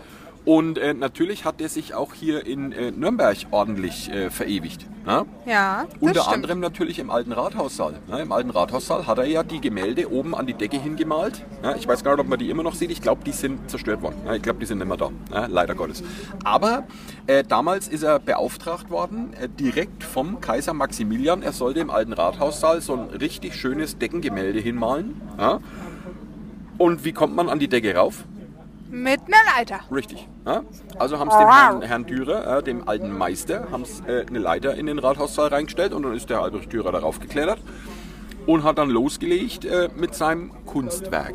Und 0.44 0.78
äh, 0.78 0.94
natürlich 0.94 1.44
hat 1.44 1.60
er 1.60 1.68
sich 1.68 1.94
auch 1.94 2.14
hier 2.14 2.46
in 2.46 2.72
äh, 2.72 2.90
Nürnberg 2.92 3.36
ordentlich 3.50 4.10
äh, 4.10 4.30
verewigt. 4.30 4.86
Ja? 5.06 5.26
Ja, 5.44 5.86
Unter 6.00 6.22
stimmt. 6.22 6.34
anderem 6.34 6.60
natürlich 6.60 6.98
im 6.98 7.10
alten 7.10 7.32
Rathaussaal. 7.32 7.94
Ja, 8.08 8.18
Im 8.18 8.32
alten 8.32 8.50
Rathaussaal 8.50 9.06
hat 9.06 9.18
er 9.18 9.26
ja 9.26 9.42
die 9.42 9.60
Gemälde 9.60 10.10
oben 10.10 10.34
an 10.34 10.46
die 10.46 10.54
Decke 10.54 10.78
hingemalt. 10.78 11.44
Ja, 11.62 11.76
ich 11.76 11.86
weiß 11.86 12.02
gar 12.04 12.12
nicht, 12.12 12.20
ob 12.20 12.28
man 12.28 12.38
die 12.38 12.48
immer 12.48 12.62
noch 12.62 12.74
sieht. 12.74 12.90
Ich 12.90 13.02
glaube, 13.02 13.22
die 13.24 13.32
sind 13.32 13.70
zerstört 13.70 14.00
worden. 14.00 14.16
Ja, 14.24 14.34
ich 14.34 14.42
glaube, 14.42 14.60
die 14.60 14.66
sind 14.66 14.78
nicht 14.78 14.88
mehr 14.88 14.96
da. 14.96 15.10
Ja, 15.30 15.46
leider 15.46 15.74
Gottes. 15.74 16.02
Aber 16.42 16.84
äh, 17.26 17.44
damals 17.44 17.88
ist 17.88 18.02
er 18.02 18.18
beauftragt 18.18 18.90
worden, 18.90 19.34
äh, 19.34 19.48
direkt 19.48 20.04
vom 20.04 20.40
Kaiser 20.40 20.72
Maximilian. 20.72 21.42
Er 21.42 21.52
sollte 21.52 21.80
im 21.80 21.90
alten 21.90 22.14
Rathaussaal 22.14 22.80
so 22.80 22.94
ein 22.94 23.10
richtig 23.10 23.54
schönes 23.54 23.98
Deckengemälde 23.98 24.58
hinmalen. 24.58 25.20
Und 26.78 27.04
wie 27.04 27.12
kommt 27.12 27.36
man 27.36 27.48
an 27.50 27.58
die 27.58 27.68
Decke 27.68 27.94
rauf? 27.94 28.24
Mit 28.90 29.20
einer 29.20 29.56
Leiter. 29.56 29.80
Richtig. 29.94 30.28
Ja? 30.44 30.62
Also 30.98 31.18
haben 31.18 31.30
sie 31.30 31.38
dem 31.38 31.48
Herrn, 31.48 31.82
Herrn 31.82 32.06
Dürer, 32.06 32.58
äh, 32.58 32.62
dem 32.62 32.88
alten 32.88 33.16
Meister, 33.16 33.68
haben 33.70 33.84
äh, 34.06 34.26
eine 34.26 34.38
Leiter 34.38 34.74
in 34.74 34.86
den 34.86 34.98
Rathaussaal 34.98 35.48
reingestellt 35.48 35.92
und 35.92 36.02
dann 36.02 36.14
ist 36.14 36.28
der 36.28 36.40
Albrecht 36.40 36.72
Dürer 36.72 36.90
darauf 36.92 37.20
geklettert 37.20 37.60
und 38.46 38.64
hat 38.64 38.78
dann 38.78 38.90
losgelegt 38.90 39.64
äh, 39.64 39.88
mit 39.94 40.14
seinem 40.14 40.50
Kunstwerk. 40.66 41.34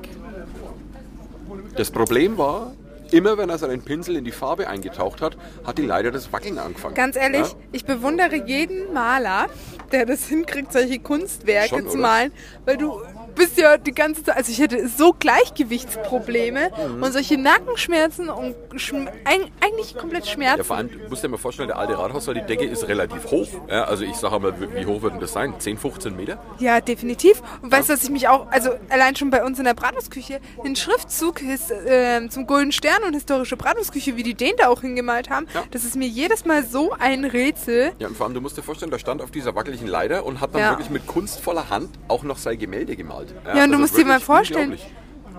Das 1.78 1.92
Problem 1.92 2.38
war, 2.38 2.74
immer 3.12 3.38
wenn 3.38 3.50
er 3.50 3.58
seinen 3.58 3.82
Pinsel 3.84 4.16
in 4.16 4.26
die 4.26 4.32
Farbe 4.32 4.68
eingetaucht 4.68 5.22
hat, 5.22 5.38
hat 5.64 5.78
die 5.78 5.86
Leiter 5.86 6.12
das 6.12 6.34
Wackeln 6.34 6.58
angefangen. 6.58 6.96
Ganz 6.96 7.16
ehrlich, 7.16 7.48
Ja? 7.48 7.56
ich 7.72 7.86
bewundere 7.86 8.36
jeden 8.46 8.94
Maler, 8.94 9.48
der 9.92 10.06
das 10.06 10.28
hinkriegt, 10.28 10.74
solche 10.74 11.00
Kunstwerke 11.00 11.70
Schon, 11.70 11.90
zu 11.90 11.98
malen, 11.98 12.32
weil 12.66 12.78
du 12.78 13.00
bist 13.36 13.58
ja 13.58 13.78
die 13.78 13.92
ganze 13.94 14.24
Zeit, 14.24 14.38
also 14.38 14.52
ich 14.52 14.60
hätte 14.60 14.88
so 14.88 15.14
Gleichgewichtsprobleme 15.18 16.72
Mhm. 16.96 17.04
und 17.04 17.12
solche 17.12 17.38
Nackenschmerzen 17.38 18.30
und 18.30 18.56
schm 18.78 19.08
eig- 19.26 19.50
eigentlich 19.62 19.96
komplett 19.98 20.26
Ja, 20.26 20.32
Schmerzen. 20.32 20.64
vor 20.64 20.78
allem, 20.78 20.90
du 20.90 20.98
musst 21.10 21.24
dir 21.24 21.28
mal 21.30 21.38
vorstellen, 21.38 21.68
der 21.68 21.78
alte 21.78 21.98
Rathaussaal, 21.98 22.36
die 22.36 22.42
Decke 22.42 22.66
ist 22.66 22.88
relativ 22.88 23.26
hoch. 23.32 23.48
Ja, 23.70 23.86
also 23.86 24.04
ich 24.04 24.16
sage 24.16 24.40
mal, 24.40 24.54
wie 24.76 24.86
hoch 24.86 25.02
wird 25.02 25.14
denn 25.14 25.20
das 25.20 25.34
sein? 25.34 25.54
10, 25.60 25.78
15 25.78 26.16
Meter? 26.16 26.40
Ja, 26.60 26.82
definitiv. 26.82 27.42
Und 27.62 27.72
weißt 27.72 27.90
du, 27.90 27.94
dass 27.94 28.04
ich 28.04 28.10
mich 28.10 28.28
auch, 28.28 28.48
also 28.52 28.72
allein 28.90 29.16
schon 29.16 29.30
bei 29.30 29.44
uns 29.44 29.60
in 29.60 29.66
der 29.66 29.74
Bratwurstküche, 29.74 30.40
den 30.64 30.76
Schriftzug 30.76 31.40
his, 31.40 31.72
ähm, 31.88 32.30
zum 32.30 32.48
Golden 32.48 32.72
Stern 32.72 33.04
und 33.06 33.14
historische 33.14 33.58
Bratwurstküche, 33.58 34.16
wie 34.16 34.24
die 34.24 34.34
den 34.34 34.54
da 34.58 34.68
auch 34.70 34.82
hingemalt 34.82 35.30
haben, 35.30 35.48
Ja. 35.54 35.64
das 35.72 35.84
ist 35.84 35.96
mir 35.96 36.08
jedes 36.08 36.46
Mal 36.46 36.64
so 36.66 36.92
ein 37.00 37.26
Rätsel. 37.26 37.94
Ja, 38.00 38.08
und 38.08 38.16
vor 38.18 38.26
allem, 38.26 38.34
du 38.36 38.42
musst 38.42 38.58
dir 38.58 38.64
vorstellen, 38.64 38.92
der 38.92 39.00
stand 39.00 39.22
auf 39.22 39.32
dieser 39.32 39.56
wackeligen 39.56 39.88
Leiter 39.88 40.26
und 40.26 40.42
hat 40.42 40.54
dann 40.54 40.62
Ja. 40.62 40.70
wirklich 40.72 40.90
mit 40.90 41.06
kunstvoller 41.08 41.70
Hand 41.70 41.90
auch 42.08 42.24
noch 42.24 42.38
sein 42.38 42.58
Gemälde 42.60 42.96
gemalt. 42.96 43.25
Ja, 43.46 43.64
und 43.64 43.72
du 43.72 43.78
musst 43.78 43.98
dir 43.98 44.06
mal 44.06 44.20
vorstellen, 44.20 44.78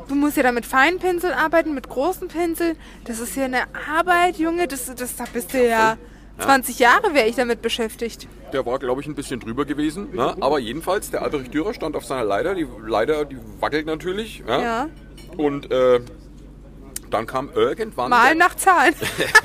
du 0.09 0.15
musst 0.15 0.37
ja 0.37 0.43
da 0.43 0.53
mit 0.53 0.67
feinen 0.67 0.99
Pinseln 0.99 1.33
arbeiten, 1.33 1.75
mit 1.75 1.89
großen 1.89 2.29
Pinseln. 2.29 2.77
Das 3.05 3.21
ist 3.21 3.37
ja 3.37 3.45
eine 3.45 3.65
Arbeit, 3.89 4.39
Junge. 4.39 4.69
Das, 4.69 4.93
das, 4.95 5.17
da 5.17 5.25
bist 5.33 5.53
du 5.55 5.67
ja 5.67 5.97
20 6.39 6.79
Jahre 6.79 7.15
wäre 7.15 7.27
ich 7.27 7.37
damit 7.37 7.63
beschäftigt. 7.63 8.29
Der 8.53 8.65
war, 8.67 8.79
glaube 8.79 9.01
ich, 9.01 9.07
ein 9.07 9.15
bisschen 9.15 9.41
drüber 9.41 9.65
gewesen. 9.65 10.15
Ne? 10.15 10.37
Aber 10.41 10.59
jedenfalls, 10.59 11.11
der 11.11 11.23
Albrecht 11.23 11.53
Dürer 11.53 11.75
stand 11.75 11.97
auf 11.97 12.05
seiner 12.05 12.25
Leiter. 12.25 12.55
Die 12.55 12.67
Leiter, 12.87 13.25
die 13.25 13.39
wackelt 13.61 13.87
natürlich. 13.87 14.43
Ja. 14.47 14.61
Ja. 14.61 14.89
Und 15.37 15.71
äh, 15.71 16.01
dann 17.17 17.27
kam 17.27 17.49
irgendwann 17.55 18.11
Mal 18.11 18.29
der, 18.29 18.35
nach 18.35 18.55
Zahlen. 18.57 18.95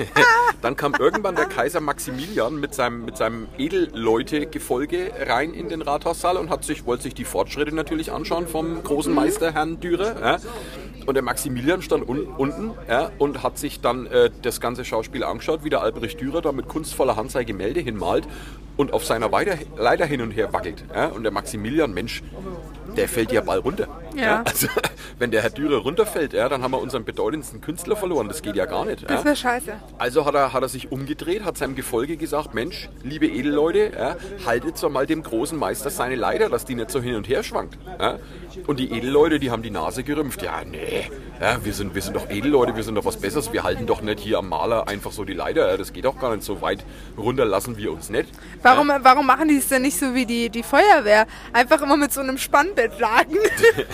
Dann 0.62 0.76
kam 0.76 0.94
irgendwann 0.94 1.36
der 1.36 1.46
Kaiser 1.46 1.80
Maximilian 1.80 2.60
mit 2.60 2.76
seinem, 2.76 3.06
mit 3.06 3.16
seinem 3.16 3.48
Edelleute-Gefolge 3.58 5.14
rein 5.26 5.54
in 5.54 5.70
den 5.70 5.82
Rathaussaal 5.82 6.36
und 6.36 6.50
hat 6.50 6.66
sich, 6.66 6.86
wollte 6.86 7.04
sich 7.04 7.14
die 7.14 7.24
Fortschritte 7.24 7.74
natürlich 7.74 8.12
anschauen 8.12 8.48
vom 8.48 8.84
großen 8.84 9.14
Meister 9.14 9.54
Herrn 9.54 9.80
Dürer. 9.80 10.20
Ja. 10.20 10.38
Und 11.06 11.16
der 11.16 11.24
Maximilian 11.24 11.82
stand 11.82 12.08
un 12.08 12.26
unten 12.26 12.72
ja, 12.90 13.10
und 13.18 13.42
hat 13.42 13.58
sich 13.58 13.80
dann 13.80 14.06
äh, 14.06 14.30
das 14.42 14.60
ganze 14.60 14.84
Schauspiel 14.84 15.24
angeschaut, 15.24 15.64
wie 15.64 15.70
der 15.70 15.82
Albrecht 15.82 16.20
Dürer 16.20 16.42
da 16.42 16.52
mit 16.52 16.68
kunstvoller 16.68 17.16
Hand 17.16 17.32
sein 17.32 17.46
Gemälde 17.46 17.80
hinmalt 17.80 18.28
und 18.78 18.94
auf 18.94 19.06
seiner 19.06 19.32
Weide 19.32 19.58
Leiter 19.78 20.06
hin 20.06 20.22
und 20.22 20.32
her 20.32 20.54
wackelt. 20.54 20.84
Ja. 20.94 21.08
Und 21.08 21.24
der 21.24 21.32
Maximilian, 21.32 21.94
Mensch, 21.94 22.24
der 22.98 23.08
fällt 23.08 23.32
ja 23.32 23.42
bald 23.42 23.64
runter. 23.64 23.88
Ja. 24.16 24.44
Also, 24.44 24.68
wenn 25.20 25.32
der 25.32 25.42
Herr 25.42 25.50
Dürer 25.50 25.78
runterfällt, 25.78 26.34
ja, 26.34 26.50
dann 26.50 26.62
haben 26.62 26.72
wir 26.72 26.82
unseren 26.82 27.06
bedeutendsten 27.06 27.62
Künstler 27.62 27.96
verloren. 27.96 28.28
Das 28.28 28.42
geht 28.42 28.56
ja 28.56 28.66
gar 28.66 28.86
nicht. 28.86 29.04
Das 29.04 29.20
ja. 29.20 29.26
wäre 29.26 29.36
scheiße. 29.36 29.74
Also 29.98 30.26
hat 30.26 30.36
er, 30.36 30.54
hat 30.54 30.64
er 30.64 30.70
sich 30.70 30.92
umgedreht, 30.92 31.44
hat 31.44 31.58
seinem 31.58 31.76
Gefolge 31.76 32.18
gesagt, 32.18 32.54
Mensch, 32.54 32.90
liebe 33.04 33.28
Edelleute, 33.28 33.92
ja, 33.96 34.16
haltet 34.46 34.78
so 34.78 34.90
mal 34.90 35.06
dem 35.06 35.24
großen 35.24 35.58
Meister 35.58 35.90
seine 35.90 36.16
Leiter, 36.16 36.50
dass 36.50 36.66
die 36.66 36.76
nicht 36.76 36.92
so 36.92 37.02
hin 37.02 37.16
und 37.16 37.30
her 37.30 37.44
schwankt. 37.44 37.78
Ja. 38.00 38.20
Und 38.68 38.80
die 38.80 38.92
Edelleute, 38.92 39.40
die 39.40 39.52
haben 39.52 39.64
die 39.64 39.72
Nase 39.72 40.04
gerümpft. 40.04 40.42
Ja, 40.42 40.64
nee, 40.66 41.10
ja, 41.42 41.66
wir, 41.66 41.74
sind, 41.74 41.96
wir 41.96 42.02
sind 42.04 42.16
doch 42.16 42.30
Edelleute, 42.30 42.76
wir 42.76 42.84
sind 42.84 42.94
doch 42.94 43.06
was 43.06 43.18
Besseres. 43.18 43.52
Wir 43.52 43.64
halten 43.64 43.88
doch 43.88 44.02
nicht 44.04 44.20
hier 44.20 44.38
am 44.38 44.50
Maler 44.50 44.88
einfach 44.88 45.12
so 45.12 45.26
die 45.26 45.34
Leiter. 45.34 45.72
Ja, 45.72 45.76
das 45.76 45.92
geht 45.92 46.06
doch 46.06 46.20
gar 46.20 46.36
nicht 46.36 46.44
so 46.46 46.62
weit 46.62 46.86
runter, 47.18 47.46
lassen 47.46 47.78
wir 47.78 47.92
uns 47.92 48.12
nicht. 48.12 48.30
Warum, 48.62 48.92
warum 49.02 49.26
machen 49.26 49.48
die 49.48 49.58
es 49.58 49.68
denn 49.68 49.82
nicht 49.82 49.98
so 49.98 50.14
wie 50.14 50.28
die, 50.28 50.52
die 50.52 50.62
Feuerwehr? 50.62 51.26
Einfach 51.52 51.82
immer 51.82 51.98
mit 51.98 52.14
so 52.14 52.22
einem 52.22 52.38
Spannbett 52.38 53.00
lagen. 53.00 53.38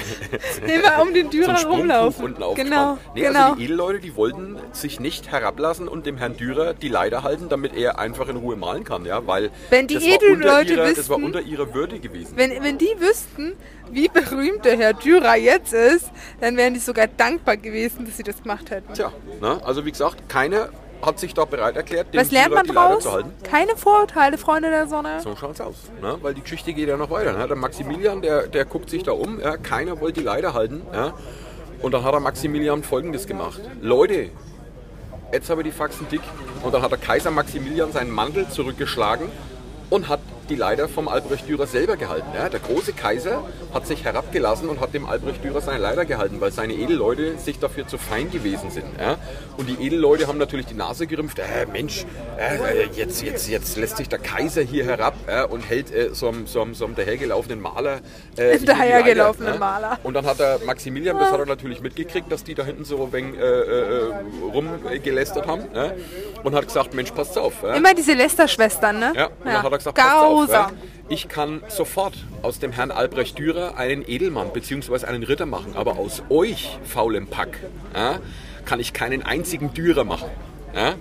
immer 0.61 1.01
um 1.01 1.13
den 1.13 1.27
so 1.27 1.31
Dürer 1.31 1.57
Sprungtuch 1.57 1.79
rumlaufen. 1.79 2.25
unten 2.25 2.55
genau. 2.55 2.97
Nee, 3.15 3.21
genau. 3.21 3.43
also 3.43 3.55
die 3.55 3.63
Edelleute, 3.63 3.99
die 3.99 4.15
wollten 4.17 4.57
sich 4.73 4.99
nicht 4.99 5.31
herablassen 5.31 5.87
und 5.87 6.05
dem 6.05 6.17
Herrn 6.17 6.35
Dürer 6.35 6.73
die 6.73 6.89
Leiter 6.89 7.23
halten, 7.23 7.47
damit 7.47 7.73
er 7.73 7.97
einfach 7.97 8.27
in 8.27 8.35
Ruhe 8.35 8.57
malen 8.57 8.83
kann, 8.83 9.05
ja, 9.05 9.25
weil 9.25 9.51
Wenn 9.69 9.87
die 9.87 9.93
das, 9.93 10.03
Edelleute 10.03 10.73
ihrer, 10.73 10.93
das 10.93 11.07
war 11.07 11.15
unter 11.15 11.39
ihrer 11.39 11.73
Würde 11.73 11.99
gewesen. 11.99 12.33
wenn, 12.35 12.61
wenn 12.61 12.77
die 12.77 12.93
wüssten, 12.99 13.53
wie 13.89 14.09
berühmt 14.09 14.65
der 14.65 14.77
Herr 14.77 14.93
Dürer 14.93 15.35
jetzt 15.37 15.71
ist, 15.71 16.11
dann 16.41 16.57
wären 16.57 16.73
die 16.73 16.81
sogar 16.81 17.07
dankbar 17.07 17.36
gewesen, 17.45 18.05
dass 18.05 18.17
sie 18.17 18.23
das 18.23 18.41
gemacht 18.41 18.69
hätten. 18.69 18.93
Tja, 18.93 19.11
ne? 19.41 19.61
also 19.63 19.85
wie 19.85 19.91
gesagt, 19.91 20.29
keiner 20.29 20.69
hat 21.01 21.19
sich 21.19 21.33
da 21.33 21.45
bereit 21.45 21.75
erklärt, 21.75 22.13
dem 22.13 22.21
Was 22.21 22.31
lernt 22.31 22.53
man 22.53 22.65
draus? 22.65 23.03
zu 23.03 23.11
halten. 23.11 23.31
Keine 23.43 23.75
Vorurteile, 23.75 24.37
Freunde 24.37 24.69
der 24.69 24.87
Sonne. 24.87 25.19
So 25.21 25.35
schaut's 25.35 25.61
aus, 25.61 25.75
ne? 26.01 26.17
weil 26.21 26.33
die 26.33 26.41
Geschichte 26.41 26.73
geht 26.73 26.89
ja 26.89 26.97
noch 26.97 27.09
weiter. 27.09 27.33
Ne? 27.33 27.47
Der 27.47 27.55
Maximilian, 27.55 28.21
der, 28.21 28.47
der 28.47 28.65
guckt 28.65 28.89
sich 28.89 29.03
da 29.03 29.11
um, 29.11 29.39
ja? 29.39 29.57
keiner 29.57 29.99
wollte 29.99 30.21
die 30.21 30.25
Leiter 30.25 30.53
halten. 30.53 30.81
Ja? 30.91 31.13
Und 31.81 31.93
dann 31.93 32.03
hat 32.03 32.13
der 32.13 32.19
Maximilian 32.19 32.83
folgendes 32.83 33.27
gemacht. 33.27 33.61
Leute, 33.81 34.29
jetzt 35.31 35.49
habe 35.49 35.61
ich 35.61 35.67
die 35.67 35.71
Faxen 35.71 36.07
dick. 36.09 36.21
Und 36.63 36.73
dann 36.73 36.81
hat 36.81 36.91
der 36.91 36.97
Kaiser 36.97 37.29
Maximilian 37.29 37.91
seinen 37.91 38.11
Mantel 38.11 38.49
zurückgeschlagen 38.49 39.29
und 39.91 40.09
hat 40.09 40.19
die 40.49 40.55
Leiter 40.55 40.87
vom 40.87 41.07
Albrecht 41.07 41.47
Dürer 41.47 41.67
selber 41.67 41.97
gehalten. 41.97 42.27
Ja? 42.35 42.49
Der 42.49 42.59
große 42.59 42.93
Kaiser 42.93 43.43
hat 43.73 43.87
sich 43.87 44.03
herabgelassen 44.03 44.69
und 44.69 44.79
hat 44.79 44.93
dem 44.93 45.05
Albrecht 45.05 45.43
Dürer 45.43 45.61
seine 45.61 45.79
Leiter 45.79 46.05
gehalten, 46.05 46.39
weil 46.41 46.51
seine 46.51 46.73
Edelleute 46.73 47.37
sich 47.37 47.59
dafür 47.59 47.87
zu 47.87 47.97
fein 47.97 48.31
gewesen 48.31 48.69
sind. 48.69 48.85
Ja? 48.99 49.17
Und 49.57 49.67
die 49.67 49.85
Edelleute 49.85 50.27
haben 50.27 50.37
natürlich 50.37 50.65
die 50.65 50.73
Nase 50.73 51.07
gerümpft. 51.07 51.39
Äh, 51.39 51.65
Mensch, 51.71 52.05
äh, 52.37 52.85
jetzt, 52.93 53.21
jetzt, 53.21 53.47
jetzt 53.47 53.77
lässt 53.77 53.97
sich 53.97 54.09
der 54.09 54.19
Kaiser 54.19 54.61
hier 54.61 54.85
herab 54.85 55.15
äh, 55.27 55.45
und 55.45 55.61
hält 55.61 55.91
äh, 55.91 56.13
so, 56.13 56.29
einem, 56.29 56.45
so, 56.45 56.65
so 56.73 56.87
dahergelaufenen 56.87 57.61
Maler. 57.61 57.99
Äh, 58.35 58.57
Dahergelaufenen 58.67 59.53
Leiter, 59.53 59.59
Maler. 59.59 59.99
Und 60.03 60.13
dann 60.13 60.25
hat 60.25 60.39
der 60.39 60.59
Maximilian, 60.65 61.17
das 61.17 61.31
hat 61.31 61.39
er 61.39 61.45
natürlich 61.45 61.81
mitgekriegt, 61.81 62.31
dass 62.31 62.43
die 62.43 62.55
da 62.55 62.63
hinten 62.63 62.85
so 62.85 63.03
ein 63.03 63.13
wenig 63.13 63.39
äh, 63.39 63.43
äh, 63.43 64.13
rumgelästert 64.53 65.47
haben. 65.47 65.63
Und 66.43 66.55
hat 66.55 66.67
gesagt, 66.67 66.93
Mensch, 66.93 67.11
passt 67.11 67.37
auf. 67.37 67.63
Ja? 67.63 67.75
Immer 67.75 67.93
diese 67.93 68.13
Lester-Schwestern, 68.13 68.99
ne? 68.99 69.13
Ja, 69.15 69.25
und 69.27 69.33
dann 69.45 69.63
hat 69.63 69.71
er 69.71 69.77
gesagt, 69.77 69.97
passt 69.97 70.15
auf, 70.15 70.36
Grausam. 70.45 70.71
ich 71.09 71.27
kann 71.27 71.61
sofort 71.67 72.13
aus 72.41 72.59
dem 72.59 72.71
Herrn 72.71 72.91
Albrecht 72.91 73.37
Dürer 73.39 73.77
einen 73.77 74.03
Edelmann 74.07 74.51
bzw. 74.53 75.05
einen 75.05 75.23
Ritter 75.23 75.45
machen, 75.45 75.73
aber 75.75 75.97
aus 75.97 76.21
euch, 76.29 76.77
faulem 76.85 77.27
Pack, 77.27 77.57
ja, 77.95 78.19
kann 78.65 78.79
ich 78.79 78.93
keinen 78.93 79.23
einzigen 79.23 79.73
Dürer 79.73 80.03
machen. 80.03 80.29
Ja? 80.75 80.95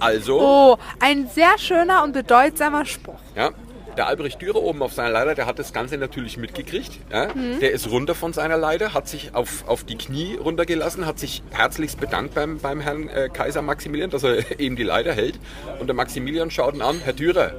Also, 0.00 0.40
Oh, 0.40 0.78
ein 1.00 1.28
sehr 1.28 1.58
schöner 1.58 2.02
und 2.02 2.12
bedeutsamer 2.12 2.84
Spruch. 2.86 3.18
ja, 3.36 3.50
der 3.96 4.06
Albrecht 4.06 4.40
Dürer 4.40 4.62
oben 4.62 4.82
auf 4.82 4.94
seiner 4.94 5.10
Leiter, 5.10 5.34
der 5.34 5.44
hat 5.46 5.58
das 5.58 5.74
Ganze 5.74 5.98
natürlich 5.98 6.38
mitgekriegt. 6.38 6.98
Ja? 7.12 7.26
Der 7.60 7.72
ist 7.72 7.90
runter 7.90 8.14
von 8.14 8.32
seiner 8.32 8.56
Leiter, 8.56 8.94
hat 8.94 9.06
sich 9.06 9.34
auf, 9.34 9.68
auf 9.68 9.84
die 9.84 9.96
Knie 9.98 10.36
runtergelassen, 10.42 11.04
hat 11.04 11.18
sich 11.18 11.42
herzlichst 11.50 12.00
bedankt 12.00 12.34
beim, 12.34 12.58
beim 12.58 12.80
Herrn 12.80 13.08
äh, 13.10 13.28
Kaiser 13.30 13.60
Maximilian, 13.60 14.08
dass 14.08 14.22
er 14.22 14.58
eben 14.58 14.76
die 14.76 14.82
Leiter 14.82 15.12
hält. 15.12 15.38
Und 15.78 15.88
der 15.88 15.94
Maximilian 15.94 16.50
schaut 16.50 16.74
ihn 16.74 16.80
an, 16.80 17.00
Herr 17.04 17.12
Dürer, 17.12 17.52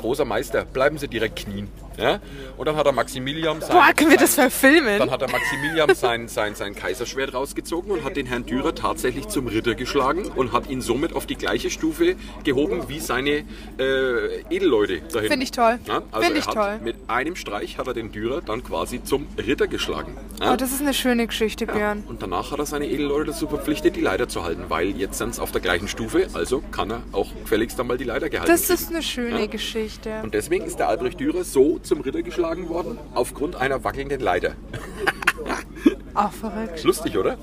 großer 0.00 0.24
Meister, 0.24 0.64
bleiben 0.64 0.98
Sie 0.98 1.08
direkt 1.08 1.36
knien. 1.36 1.68
Ja? 1.98 2.20
Und 2.56 2.66
dann 2.66 2.76
hat 2.76 2.86
der 2.86 2.92
Maximilian 2.92 3.60
sein, 3.60 3.70
Boah, 3.72 3.90
können 3.94 4.10
wir 4.10 4.16
das 4.16 4.34
verfilmen? 4.34 4.98
dann 4.98 5.10
hat 5.10 5.20
der 5.20 5.30
Maximilian 5.30 5.94
sein, 5.94 6.28
sein, 6.28 6.54
sein 6.54 6.74
Kaiserschwert 6.74 7.34
rausgezogen 7.34 7.90
und 7.90 8.04
hat 8.04 8.16
den 8.16 8.26
Herrn 8.26 8.46
Dürer 8.46 8.74
tatsächlich 8.74 9.28
zum 9.28 9.46
Ritter 9.48 9.74
geschlagen 9.74 10.26
und 10.34 10.52
hat 10.52 10.68
ihn 10.70 10.80
somit 10.80 11.14
auf 11.14 11.26
die 11.26 11.36
gleiche 11.36 11.68
Stufe 11.70 12.16
gehoben 12.44 12.88
wie 12.88 13.00
seine 13.00 13.44
äh, 13.78 14.40
Edelleute 14.50 15.00
dahin. 15.12 15.28
Finde 15.30 15.44
ich 15.44 15.50
toll. 15.50 15.78
Ja, 15.86 16.02
also 16.12 16.24
Finde 16.26 16.38
ich 16.40 16.46
toll. 16.46 16.78
Mit 16.82 16.96
einem 17.08 17.36
Streich 17.36 17.76
hat 17.78 17.86
er 17.86 17.94
den 17.94 18.12
Dürer 18.12 18.40
dann 18.40 18.62
quasi 18.64 19.02
zum 19.02 19.26
Ritter 19.36 19.66
geschlagen. 19.66 20.16
Ja? 20.40 20.52
Oh, 20.52 20.56
das 20.56 20.72
ist 20.72 20.80
eine 20.80 20.94
schöne 20.94 21.26
Geschichte, 21.26 21.66
Björn. 21.66 22.04
und 22.08 22.22
danach 22.22 22.50
hat 22.52 22.58
er 22.58 22.66
seine 22.66 22.86
Edelleute 22.88 23.32
dazu 23.32 23.48
verpflichtet, 23.48 23.96
die 23.96 24.00
Leiter 24.00 24.28
zu 24.28 24.44
halten, 24.44 24.64
weil 24.68 24.90
jetzt 24.96 25.18
sind 25.18 25.34
sie 25.34 25.42
auf 25.42 25.52
der 25.52 25.60
gleichen 25.60 25.88
Stufe, 25.88 26.28
also 26.34 26.62
kann 26.72 26.90
er 26.90 27.02
auch 27.12 27.28
gefälligst 27.42 27.78
einmal 27.80 27.98
die 27.98 28.04
Leiter 28.04 28.28
gehalten 28.30 28.50
Das 28.50 28.62
kriegen. 28.68 28.74
ist 28.74 28.90
eine 28.90 29.02
schöne. 29.02 29.48
Geschichte. 29.50 30.20
Und 30.22 30.34
deswegen 30.34 30.64
ist 30.64 30.78
der 30.78 30.88
Albrecht 30.88 31.18
Dürer 31.18 31.44
so 31.44 31.79
zum 31.82 32.00
Ritter 32.00 32.22
geschlagen 32.22 32.68
worden, 32.68 32.98
aufgrund 33.14 33.56
einer 33.56 33.84
wackelnden 33.84 34.20
Leiter. 34.20 34.52
Auch 36.14 36.32
verrückt. 36.32 36.82
Lustig, 36.84 37.16
oder? 37.16 37.38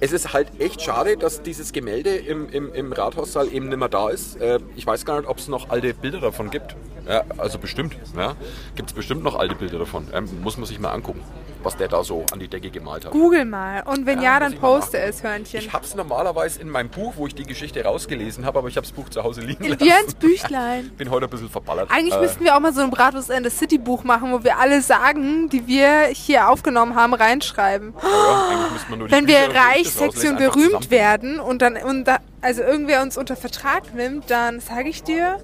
Es 0.00 0.12
ist 0.12 0.32
halt 0.32 0.60
echt 0.60 0.82
schade, 0.82 1.16
dass 1.16 1.42
dieses 1.42 1.72
Gemälde 1.72 2.16
im, 2.16 2.48
im, 2.48 2.72
im 2.72 2.92
Rathaussaal 2.92 3.52
eben 3.52 3.68
nicht 3.68 3.78
mehr 3.78 3.88
da 3.88 4.08
ist. 4.08 4.36
Äh, 4.40 4.58
ich 4.76 4.86
weiß 4.86 5.04
gar 5.04 5.20
nicht, 5.20 5.28
ob 5.28 5.38
es 5.38 5.48
noch 5.48 5.70
alte 5.70 5.94
Bilder 5.94 6.20
davon 6.20 6.50
gibt. 6.50 6.76
Ja, 7.08 7.24
also 7.38 7.58
bestimmt. 7.58 7.96
Ja. 8.16 8.34
Gibt 8.74 8.90
es 8.90 8.94
bestimmt 8.94 9.22
noch 9.22 9.38
alte 9.38 9.54
Bilder 9.54 9.78
davon. 9.78 10.06
Ähm, 10.12 10.28
muss 10.42 10.56
man 10.56 10.66
sich 10.66 10.78
mal 10.78 10.90
angucken, 10.90 11.22
was 11.62 11.76
der 11.76 11.88
da 11.88 12.04
so 12.04 12.24
an 12.32 12.38
die 12.38 12.48
Decke 12.48 12.70
gemalt 12.70 13.04
hat. 13.04 13.12
Google 13.12 13.44
mal. 13.44 13.82
Und 13.86 14.06
wenn 14.06 14.20
ja, 14.20 14.38
muss 14.40 14.50
dann 14.50 14.58
poste 14.58 14.98
es, 14.98 15.22
Hörnchen. 15.22 15.60
Ich 15.60 15.72
habe 15.72 15.84
es 15.84 15.94
normalerweise 15.94 16.60
in 16.60 16.68
meinem 16.68 16.88
Buch, 16.90 17.14
wo 17.16 17.26
ich 17.26 17.34
die 17.34 17.44
Geschichte 17.44 17.82
rausgelesen 17.84 18.44
habe, 18.44 18.58
aber 18.58 18.68
ich 18.68 18.76
habe 18.76 18.86
das 18.86 18.92
Buch 18.92 19.08
zu 19.08 19.22
Hause 19.22 19.40
liegen 19.40 19.64
In 19.64 19.70
lassen. 19.72 19.84
Björns 19.84 20.14
Büchlein. 20.14 20.90
Bin 20.96 21.10
heute 21.10 21.26
ein 21.26 21.30
bisschen 21.30 21.48
verballert. 21.50 21.90
Eigentlich 21.90 22.14
Äh, 22.14 22.20
müssten 22.20 22.44
wir 22.44 22.56
auch 22.56 22.60
mal 22.60 22.72
so 22.72 22.82
ein 22.82 22.90
Bratwurst 22.90 23.30
and 23.30 23.44
the 23.48 23.56
City 23.56 23.78
Buch 23.78 24.04
machen, 24.04 24.32
wo 24.32 24.44
wir 24.44 24.58
alle 24.58 24.80
Sagen, 24.82 25.48
die 25.48 25.66
wir 25.66 26.04
hier 26.12 26.48
aufgenommen 26.48 26.94
haben, 26.94 27.14
reinschreiben. 27.14 27.94
ja, 28.02 28.68
die 28.88 29.10
Wenn 29.10 29.26
wir 29.26 29.38
Bücher, 29.46 29.48
das 29.52 29.64
reich, 29.64 29.90
sexy 29.90 30.28
und 30.28 30.38
berühmt 30.38 30.90
werden 30.90 31.40
und 31.40 31.62
dann 31.62 31.76
und 31.76 32.04
da, 32.04 32.18
also 32.40 32.62
irgendwer 32.62 33.02
uns 33.02 33.16
unter 33.16 33.36
Vertrag 33.36 33.94
nimmt, 33.94 34.30
dann 34.30 34.60
sage 34.60 34.88
ich 34.88 35.02
dir, 35.02 35.38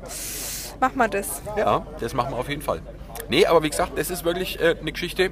mach 0.80 0.94
mal 0.94 1.08
das. 1.08 1.42
Ja, 1.56 1.86
das 2.00 2.14
machen 2.14 2.32
wir 2.32 2.38
auf 2.38 2.48
jeden 2.48 2.62
Fall. 2.62 2.80
Nee, 3.28 3.46
aber 3.46 3.62
wie 3.62 3.70
gesagt, 3.70 3.92
das 3.98 4.10
ist 4.10 4.24
wirklich 4.24 4.60
äh, 4.60 4.76
eine 4.80 4.92
Geschichte. 4.92 5.30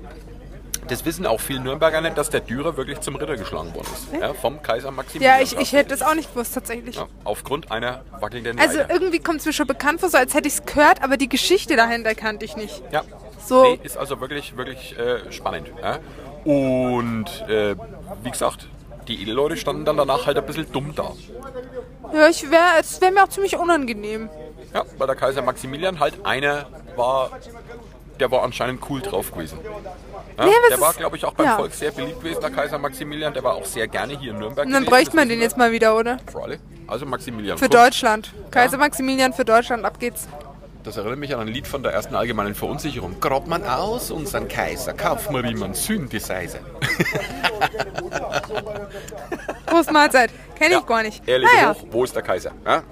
Das 0.88 1.06
wissen 1.06 1.24
auch 1.26 1.40
viele 1.40 1.60
Nürnberger 1.60 2.02
nicht, 2.02 2.18
dass 2.18 2.28
der 2.28 2.40
Dürer 2.40 2.76
wirklich 2.76 3.00
zum 3.00 3.16
Ritter 3.16 3.36
geschlagen 3.36 3.74
worden 3.74 3.86
ist. 3.94 4.20
Ja, 4.20 4.34
vom 4.34 4.60
Kaiser 4.62 4.90
Maximilian. 4.90 5.38
Ja, 5.38 5.42
ich, 5.42 5.56
ich 5.56 5.72
hätte 5.72 5.90
das 5.90 6.02
auch 6.02 6.14
nicht 6.14 6.34
gewusst 6.34 6.52
tatsächlich. 6.52 6.96
Ja, 6.96 7.06
aufgrund 7.24 7.70
einer 7.70 8.02
wackelnden 8.20 8.58
Also 8.58 8.78
Leiter. 8.78 8.92
irgendwie 8.92 9.18
kommt 9.18 9.40
es 9.40 9.46
mir 9.46 9.54
schon 9.54 9.66
bekannt 9.66 10.00
vor, 10.00 10.10
so 10.10 10.18
als 10.18 10.34
hätte 10.34 10.46
ich 10.46 10.54
es 10.54 10.66
gehört, 10.66 11.02
aber 11.02 11.16
die 11.16 11.28
Geschichte 11.30 11.76
dahinter 11.76 12.14
kannte 12.14 12.44
ich 12.44 12.56
nicht. 12.56 12.82
Ja. 12.92 13.02
So. 13.46 13.62
Nee, 13.62 13.80
ist 13.82 13.96
also 13.96 14.20
wirklich, 14.20 14.58
wirklich 14.58 14.98
äh, 14.98 15.32
spannend. 15.32 15.68
Ja? 15.82 16.00
Und 16.44 17.26
äh, 17.48 17.74
wie 18.22 18.30
gesagt, 18.30 18.68
die 19.08 19.22
Edelleute 19.22 19.56
standen 19.56 19.86
dann 19.86 19.96
danach 19.96 20.26
halt 20.26 20.36
ein 20.36 20.44
bisschen 20.44 20.70
dumm 20.70 20.92
da. 20.94 21.12
Ja, 22.12 22.28
ich 22.28 22.50
wäre, 22.50 22.62
es 22.80 23.00
wäre 23.00 23.10
mir 23.12 23.24
auch 23.24 23.28
ziemlich 23.28 23.56
unangenehm. 23.56 24.28
Ja, 24.74 24.84
weil 24.98 25.06
der 25.06 25.16
Kaiser 25.16 25.42
Maximilian 25.42 26.00
halt 26.00 26.26
einer 26.26 26.66
war, 26.96 27.30
der 28.18 28.30
war 28.30 28.42
anscheinend 28.42 28.82
cool 28.90 29.00
drauf 29.00 29.32
gewesen. 29.32 29.58
Ja, 30.36 30.46
Ja, 30.46 30.52
was 30.62 30.68
der 30.70 30.80
war, 30.80 30.92
glaube 30.94 31.16
ich, 31.16 31.24
auch 31.24 31.34
beim 31.34 31.46
ja. 31.46 31.56
Volk 31.56 31.72
sehr 31.72 31.92
beliebt 31.92 32.20
gewesen, 32.20 32.40
der 32.40 32.50
Kaiser 32.50 32.78
Maximilian. 32.78 33.32
Der 33.32 33.44
war 33.44 33.54
auch 33.54 33.64
sehr 33.64 33.86
gerne 33.86 34.18
hier 34.18 34.32
in 34.32 34.38
Nürnberg. 34.38 34.66
Und 34.66 34.72
dann 34.72 34.84
bräuchte 34.84 35.14
man 35.14 35.28
den 35.28 35.40
jetzt 35.40 35.56
mal 35.56 35.70
wieder, 35.70 35.96
oder? 35.96 36.18
für 36.30 36.42
alle. 36.42 36.58
Also 36.86 37.06
Maximilian. 37.06 37.56
Für. 37.56 37.68
Deutschland. 37.68 38.34
Kaiser 38.50 38.76
Maximilian 38.76 39.32
für 39.32 39.44
Deutschland, 39.44 39.84
ab 39.84 39.98
geht's. 39.98 40.28
Das 40.84 40.98
erinnert 40.98 41.18
mich 41.18 41.34
an 41.34 41.40
ein 41.40 41.48
Lied 41.48 41.66
von 41.66 41.82
der 41.82 41.92
ersten 41.92 42.14
allgemeinen 42.14 42.54
Verunsicherung. 42.54 43.18
Grabt 43.18 43.48
man 43.48 43.64
aus 43.64 44.10
unseren 44.10 44.48
Kaiser, 44.48 44.92
kauft 44.92 45.30
man 45.30 45.46
ihm 45.46 45.62
einen 45.62 45.72
Synthesizer. 45.72 46.58
Prost 49.64 49.90
Mahlzeit. 49.90 50.30
Kenne 50.56 50.76
ich 50.76 50.86
gar 50.86 51.02
nicht. 51.02 51.26
Ehrlich 51.26 51.48
naja, 51.54 51.74
hoch, 51.74 51.86
wo 51.90 52.04
ist 52.04 52.14
der 52.14 52.22
Kaiser? 52.22 52.52
Ja? 52.66 52.82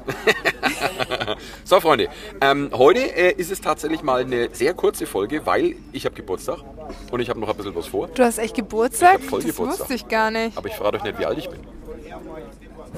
so, 1.65 1.81
Freunde, 1.81 2.09
ähm, 2.41 2.71
heute 2.73 3.01
äh, 3.01 3.33
ist 3.33 3.53
es 3.53 3.61
tatsächlich 3.61 4.03
mal 4.03 4.23
eine 4.23 4.49
sehr 4.55 4.73
kurze 4.73 5.05
Folge, 5.05 5.45
weil 5.45 5.77
ich 5.93 6.07
habe 6.07 6.15
Geburtstag 6.15 6.61
und 7.11 7.21
ich 7.21 7.29
habe 7.29 7.41
noch 7.41 7.51
ein 7.51 7.57
bisschen 7.57 7.77
was 7.77 7.89
vor. 7.89 8.09
du 8.09 8.25
hast 8.25 8.39
echt 8.39 8.57
Geburtstag? 8.57 9.21
Ich 9.21 9.29
voll 9.29 9.43
das 9.43 9.51
Geburtstag. 9.51 9.81
wusste 9.81 9.95
ich 9.95 10.09
gar 10.09 10.31
nicht. 10.31 10.57
Aber 10.57 10.67
ich 10.67 10.75
verrate 10.75 10.97
euch 10.97 11.05
nicht, 11.05 11.19
wie 11.19 11.27
alt 11.27 11.37
ich 11.37 11.51
bin. 11.51 11.61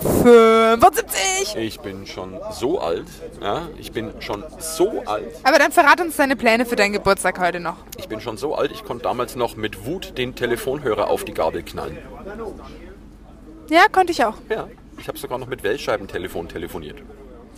75. 0.00 1.56
Ich 1.56 1.80
bin 1.80 2.06
schon 2.06 2.38
so 2.50 2.80
alt. 2.80 3.06
Ja, 3.40 3.68
ich 3.78 3.92
bin 3.92 4.12
schon 4.20 4.44
so 4.58 5.02
alt. 5.06 5.34
Aber 5.44 5.58
dann 5.58 5.72
verrat 5.72 6.00
uns 6.00 6.16
deine 6.16 6.36
Pläne 6.36 6.66
für 6.66 6.76
deinen 6.76 6.92
Geburtstag 6.92 7.38
heute 7.38 7.60
noch. 7.60 7.76
Ich 7.96 8.08
bin 8.08 8.20
schon 8.20 8.36
so 8.36 8.54
alt, 8.54 8.70
ich 8.72 8.84
konnte 8.84 9.04
damals 9.04 9.36
noch 9.36 9.56
mit 9.56 9.86
Wut 9.86 10.18
den 10.18 10.34
Telefonhörer 10.34 11.08
auf 11.08 11.24
die 11.24 11.34
Gabel 11.34 11.62
knallen. 11.62 11.98
Ja, 13.68 13.86
konnte 13.90 14.12
ich 14.12 14.24
auch. 14.24 14.36
Ja, 14.48 14.68
ich 14.98 15.08
habe 15.08 15.18
sogar 15.18 15.38
noch 15.38 15.46
mit 15.46 15.62
Wellscheibentelefon 15.62 16.48
telefoniert. 16.48 16.98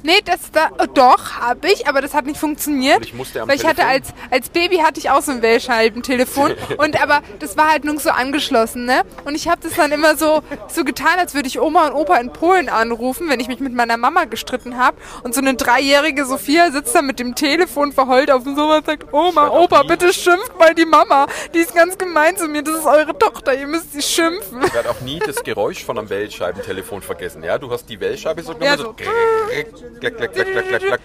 Nee, 0.06 0.20
das 0.24 0.52
da, 0.52 0.70
oh, 0.78 0.86
doch, 0.86 1.32
habe 1.40 1.66
ich, 1.68 1.88
aber 1.88 2.00
das 2.00 2.14
hat 2.14 2.26
nicht 2.26 2.38
funktioniert. 2.38 2.98
Und 2.98 3.06
ich 3.06 3.14
musste 3.14 3.42
am 3.42 3.48
weil 3.48 3.56
ich 3.56 3.64
hatte 3.64 3.80
Telefon- 3.82 3.90
als, 3.92 4.14
als 4.30 4.48
Baby 4.50 4.76
hatte 4.76 5.00
ich 5.00 5.10
auch 5.10 5.20
so 5.20 5.32
ein 5.32 5.42
Wählscheibentelefon 5.42 6.54
und 6.78 7.02
aber 7.02 7.22
das 7.40 7.56
war 7.56 7.70
halt 7.72 7.84
nur 7.84 7.98
so 7.98 8.10
angeschlossen, 8.10 8.84
ne? 8.84 9.02
Und 9.24 9.34
ich 9.34 9.48
habe 9.48 9.60
das 9.62 9.74
dann 9.74 9.90
immer 9.90 10.16
so 10.16 10.42
so 10.68 10.84
getan, 10.84 11.18
als 11.18 11.34
würde 11.34 11.48
ich 11.48 11.60
Oma 11.60 11.88
und 11.88 11.94
Opa 11.94 12.18
in 12.18 12.32
Polen 12.32 12.68
anrufen, 12.68 13.28
wenn 13.28 13.40
ich 13.40 13.48
mich 13.48 13.58
mit 13.58 13.72
meiner 13.74 13.96
Mama 13.96 14.24
gestritten 14.26 14.78
habe 14.78 14.96
und 15.24 15.34
so 15.34 15.40
eine 15.40 15.54
dreijährige 15.54 16.24
Sophia 16.24 16.70
sitzt 16.70 16.94
da 16.94 17.02
mit 17.02 17.18
dem 17.18 17.34
Telefon 17.34 17.92
verheult 17.92 18.30
auf 18.30 18.44
dem 18.44 18.54
Sofa 18.54 18.76
und 18.76 18.86
sagt, 18.86 19.12
Oma, 19.12 19.48
Opa, 19.48 19.82
bitte 19.82 20.12
schimpft 20.12 20.56
mal 20.56 20.72
die 20.74 20.86
Mama, 20.86 21.26
die 21.52 21.58
ist 21.58 21.74
ganz 21.74 21.98
gemein 21.98 22.36
zu 22.36 22.46
mir, 22.46 22.62
das 22.62 22.76
ist 22.76 22.86
eure 22.86 23.18
Tochter, 23.18 23.54
ihr 23.54 23.66
müsst 23.66 23.92
sie 23.92 24.02
schimpfen. 24.02 24.62
Ich 24.64 24.72
werde 24.74 24.90
auch 24.90 25.00
nie 25.00 25.18
das 25.18 25.42
Geräusch 25.42 25.84
von 25.84 25.98
einem 25.98 26.08
Wellscheibentelefon 26.10 27.02
vergessen. 27.02 27.42
Ja, 27.42 27.58
du 27.58 27.70
hast 27.70 27.88
die 27.88 27.98
Wellscheibe 27.98 28.42
so 28.42 28.52
Ja, 28.60 28.76
genommen, 28.76 28.96
so. 28.98 29.95
Klack, 30.00 30.16
klack, 30.16 30.32
klack, 30.32 30.46
klack, 30.46 30.68
klack, 30.68 30.80
klack, 30.80 31.00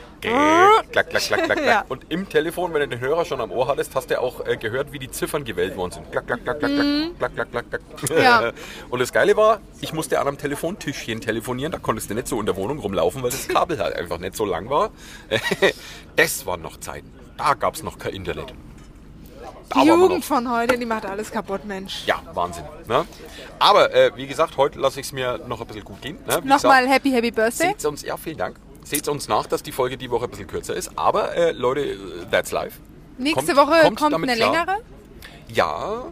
klack, 0.92 1.10
klack, 1.10 1.10
klack, 1.10 1.44
klack, 1.46 1.58
klack. 1.58 1.86
Und 1.90 2.06
im 2.10 2.28
Telefon, 2.30 2.74
wenn 2.74 2.82
du 2.82 2.88
den 2.90 3.00
Hörer 3.00 3.26
schon 3.26 3.42
am 3.42 3.52
Ohr 3.52 3.68
hattest, 3.68 3.96
hast 3.96 4.10
du 4.10 4.20
auch 4.20 4.46
äh, 4.46 4.58
gehört, 4.58 4.92
wie 4.92 5.00
die 5.00 5.10
Ziffern 5.10 5.44
gewählt 5.44 5.76
worden 5.78 5.92
sind. 5.92 6.12
Klack, 6.12 6.28
klack, 6.28 6.44
klack, 6.44 6.60
klack, 6.60 6.72
klack, 6.72 7.36
klack, 7.36 7.52
klack, 7.52 7.52
klack, 7.52 7.82
klack. 7.98 8.24
Ja. 8.24 8.52
Und 8.90 9.00
das 9.00 9.12
Geile 9.12 9.36
war, 9.38 9.62
ich 9.82 9.94
musste 9.94 10.20
an 10.20 10.28
einem 10.28 10.38
Telefontischchen 10.38 11.22
telefonieren, 11.22 11.72
da 11.72 11.80
konntest 11.80 12.10
du 12.10 12.14
nicht 12.14 12.28
so 12.28 12.40
in 12.40 12.46
der 12.46 12.56
Wohnung 12.56 12.80
rumlaufen, 12.80 13.24
weil 13.24 13.32
das 13.32 13.48
Kabel 13.48 13.80
halt 13.80 13.96
einfach 13.96 14.18
nicht 14.20 14.36
so 14.36 14.46
lang 14.46 14.70
war. 14.70 14.92
Das 16.16 16.46
waren 16.46 16.62
noch 16.62 16.80
Zeiten. 16.80 17.12
Da 17.38 17.54
gab 17.54 17.76
es 17.76 17.84
noch 17.84 17.98
kein 17.98 18.14
Internet. 18.14 18.54
Die 19.74 19.88
Jugend 19.88 20.26
von 20.26 20.52
heute, 20.52 20.78
die 20.78 20.86
macht 20.86 21.06
alles 21.06 21.32
kaputt, 21.32 21.66
Mensch. 21.66 22.06
ja, 22.06 22.22
Wahnsinn. 22.34 22.66
Ne? 22.88 23.06
Aber 23.58 23.94
äh, 23.94 24.12
wie 24.16 24.28
gesagt, 24.28 24.58
heute 24.58 24.80
lasse 24.80 25.00
ich 25.00 25.08
es 25.08 25.12
mir 25.14 25.40
noch 25.48 25.62
ein 25.62 25.68
bisschen 25.68 25.86
gut 25.86 26.02
gehen. 26.02 26.18
Ne? 26.28 26.42
Nochmal 26.44 26.88
Happy, 26.88 27.10
Happy 27.12 27.32
Birthday. 27.32 27.68
Seht 27.70 27.86
uns, 27.86 28.02
ja, 28.02 28.18
vielen 28.18 28.38
Dank. 28.38 28.58
Seht 28.92 29.08
uns 29.08 29.30
nach, 29.30 29.48
dass 29.48 29.64
die 29.64 29.72
Folge 29.72 29.96
die 29.98 30.12
Woche 30.12 30.26
ein 30.26 30.30
bisschen 30.32 30.48
kürzer 30.48 30.76
ist. 30.76 30.92
Aber 30.98 31.34
äh, 31.34 31.52
Leute, 31.54 31.82
äh, 31.82 31.98
that's 32.30 32.52
life. 32.52 32.78
Nächste 33.18 33.54
Kommt- 33.56 33.70
Woche 33.70 33.82
kommt 33.86 34.00
kommt, 34.00 34.16
eine 34.16 34.36
klar. 34.36 34.52
längere. 34.52 34.78
Ja, 35.48 36.04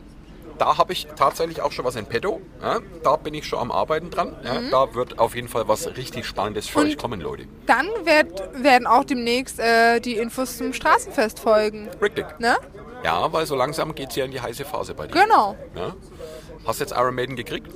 da 0.57 0.77
habe 0.77 0.93
ich 0.93 1.05
tatsächlich 1.17 1.61
auch 1.61 1.73
schon 1.73 1.83
was 1.83 1.97
in 1.97 2.05
petto. 2.05 2.39
Ja? 2.61 2.79
Da 3.03 3.17
bin 3.17 3.33
ich 3.33 3.45
schon 3.45 3.59
am 3.59 3.71
Arbeiten 3.71 4.09
dran. 4.11 4.33
Ja? 4.45 4.61
Da 4.71 4.95
wird 4.95 5.19
auf 5.19 5.35
jeden 5.35 5.49
Fall 5.49 5.67
was 5.67 5.87
richtig 5.97 6.25
Spannendes 6.25 6.67
für 6.67 6.79
Mhm. 6.79 6.85
Und- 6.85 6.91
euch 6.91 6.97
kommen, 6.97 7.19
Leute. 7.19 7.47
Dann 7.65 7.87
werd, 8.05 8.63
werden 8.63 8.87
auch 8.87 9.03
demnächst 9.03 9.59
äh, 9.59 9.99
die 9.99 10.15
Infos 10.15 10.57
zum 10.57 10.71
Straßenfest 10.71 11.39
folgen. 11.39 11.89
Richtig. 12.01 12.25
Ne? 12.39 12.55
Ja, 13.03 13.31
weil 13.33 13.45
so 13.45 13.55
langsam 13.55 13.93
geht 13.93 14.11
es 14.11 14.15
ja 14.15 14.23
in 14.23 14.31
die 14.31 14.39
heiße 14.39 14.63
Phase 14.63 14.93
bei 14.93 15.07
dir. 15.07 15.13
Genau. 15.21 15.57
Ja? 15.75 15.95
Hast 16.65 16.79
jetzt 16.79 16.93
Iron 16.93 17.15
Maiden 17.15 17.35
gekriegt? 17.35 17.67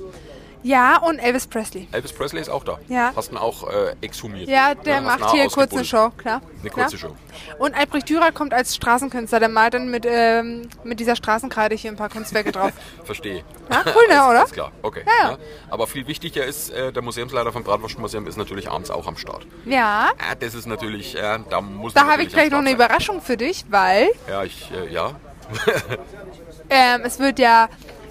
Ja, 0.64 0.98
und 0.98 1.18
Elvis 1.18 1.46
Presley. 1.46 1.88
Elvis 1.92 2.12
Presley 2.12 2.40
ist 2.40 2.48
auch 2.48 2.64
da. 2.64 2.78
Ja. 2.88 3.12
Hast 3.14 3.30
ihn 3.30 3.38
auch 3.38 3.68
äh, 3.68 3.94
exhumiert. 4.00 4.48
Ja, 4.48 4.74
der 4.74 4.98
ihn 4.98 5.04
macht 5.04 5.30
hier 5.32 5.48
kurz 5.48 5.72
eine. 5.72 5.84
Show, 5.84 6.10
klar. 6.16 6.40
Eine 6.60 6.70
klar. 6.70 6.86
kurze 6.86 6.98
Show. 6.98 7.16
Und 7.58 7.74
Albrecht 7.74 8.08
Dürer 8.08 8.32
kommt 8.32 8.54
als 8.54 8.74
Straßenkünstler. 8.74 9.40
Der 9.40 9.48
malt 9.48 9.74
dann 9.74 9.90
mit, 9.90 10.06
ähm, 10.08 10.68
mit 10.82 11.00
dieser 11.00 11.16
Straßenkreide 11.16 11.74
hier 11.74 11.90
ein 11.90 11.96
paar 11.96 12.08
Kunstwerke 12.08 12.52
drauf. 12.52 12.72
Verstehe. 13.04 13.44
Ja, 13.70 13.82
cool, 13.86 14.02
ne, 14.08 14.14
oder? 14.14 14.40
Alles 14.40 14.52
klar, 14.52 14.72
okay. 14.82 15.04
Ja, 15.06 15.30
ja. 15.30 15.38
Aber 15.70 15.86
viel 15.86 16.06
wichtiger 16.06 16.44
ist, 16.44 16.70
äh, 16.70 16.92
der 16.92 17.02
Museumsleiter 17.02 17.52
vom 17.52 17.64
Bratwurstmuseum 17.64 18.26
ist 18.26 18.36
natürlich 18.36 18.70
abends 18.70 18.90
auch 18.90 19.06
am 19.06 19.16
Start. 19.16 19.46
Ja, 19.64 20.10
Ja, 20.18 20.34
das 20.38 20.54
ist 20.54 20.66
natürlich, 20.66 21.16
äh, 21.16 21.38
da 21.50 21.60
muss 21.60 21.94
da 21.94 22.06
habe 22.06 22.22
ich 22.22 22.28
gleich 22.28 22.50
noch 22.50 22.58
eine 22.58 22.70
Start 22.70 22.90
Überraschung 22.90 23.20
für 23.20 23.36
dich, 23.36 23.64
weil 23.68 23.94
sein. 23.94 24.08
Ja, 24.28 24.44
ich, 24.44 24.70
äh, 24.72 24.92
ja. 24.92 25.12
ähm, 26.70 27.02
es 27.04 27.18
wird 27.18 27.38
ja 27.38 27.68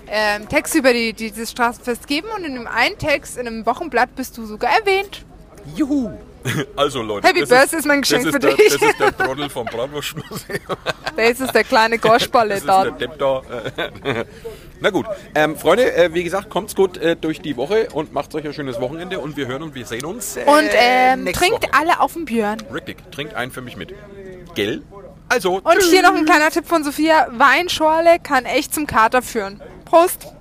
ähm, 0.07 0.47
Texte 0.49 0.79
über 0.79 0.93
die, 0.93 1.13
dieses 1.13 1.51
Straßenfest 1.51 2.07
geben 2.07 2.27
und 2.35 2.43
in 2.43 2.55
dem 2.55 2.67
einen 2.67 2.97
Text, 2.97 3.37
in 3.37 3.47
einem 3.47 3.65
Wochenblatt 3.65 4.15
bist 4.15 4.37
du 4.37 4.45
sogar 4.45 4.71
erwähnt. 4.79 5.25
Juhu. 5.75 6.11
Also 6.75 7.01
Leute, 7.01 7.25
Happy 7.25 7.39
das 7.39 7.47
Birthday 7.49 7.79
ist 7.79 7.85
mein 7.85 8.01
Geschenk 8.01 8.25
das 8.25 8.31
für 8.33 8.37
ist 8.37 8.43
der, 8.43 8.55
dich. 8.57 8.77
Das 8.77 8.89
ist 8.89 8.99
der 8.99 9.17
Trottel 9.25 9.49
vom 9.49 9.65
Bratwurstmuseum. 9.65 10.59
Da 11.15 11.21
ist 11.23 11.55
der 11.55 11.63
kleine 11.63 11.97
Goschballe 11.99 12.49
Das 12.49 12.59
ist 12.59 12.67
der 12.67 12.83
da. 12.83 12.89
Depp 12.91 13.17
da. 13.17 13.41
Na 14.81 14.89
gut, 14.89 15.05
ähm, 15.35 15.55
Freunde, 15.55 15.93
äh, 15.95 16.13
wie 16.13 16.23
gesagt, 16.25 16.49
kommt's 16.49 16.75
gut 16.75 16.97
äh, 16.97 17.15
durch 17.15 17.39
die 17.41 17.55
Woche 17.55 17.87
und 17.93 18.11
macht 18.11 18.35
euch 18.35 18.43
ein 18.45 18.53
schönes 18.53 18.81
Wochenende 18.81 19.19
und 19.19 19.37
wir 19.37 19.47
hören 19.47 19.63
und 19.63 19.73
wir 19.75 19.85
sehen 19.85 20.03
uns 20.03 20.35
äh, 20.35 20.43
Und 20.45 20.69
ähm, 20.73 21.25
trinkt 21.31 21.63
Woche. 21.63 21.73
alle 21.73 22.01
auf 22.01 22.11
den 22.13 22.25
Björn. 22.25 22.57
Richtig, 22.73 22.97
trinkt 23.11 23.35
einen 23.35 23.51
für 23.51 23.61
mich 23.61 23.77
mit. 23.77 23.93
Gell? 24.55 24.81
Also, 25.29 25.61
Und 25.63 25.81
hier 25.83 26.01
noch 26.01 26.13
ein 26.13 26.25
kleiner 26.25 26.49
Tipp 26.49 26.67
von 26.67 26.83
Sophia. 26.83 27.27
Weinschorle 27.31 28.17
kann 28.21 28.43
echt 28.45 28.73
zum 28.73 28.85
Kater 28.85 29.21
führen. 29.21 29.61
Prost. 29.93 30.33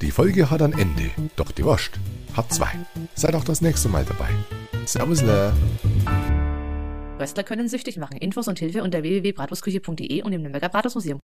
Die 0.00 0.10
Folge 0.10 0.50
hat 0.50 0.62
ein 0.62 0.72
Ende, 0.72 1.10
doch 1.36 1.52
die 1.52 1.62
Wurst 1.62 1.90
hat 2.34 2.50
zwei. 2.50 2.70
Seid 3.14 3.34
auch 3.34 3.44
das 3.44 3.60
nächste 3.60 3.90
Mal 3.90 4.06
dabei. 4.06 4.30
Servus? 4.86 5.22
Röstler 7.20 7.42
können 7.44 7.68
süchtig 7.68 7.98
machen. 7.98 8.16
Infos 8.16 8.48
und 8.48 8.58
Hilfe 8.58 8.82
unter 8.82 9.02
www.bratwurstküche.de 9.02 10.22
und 10.22 10.32
im 10.32 10.40
Nürnberger 10.40 10.70
Bratwurstmuseum. 10.70 11.20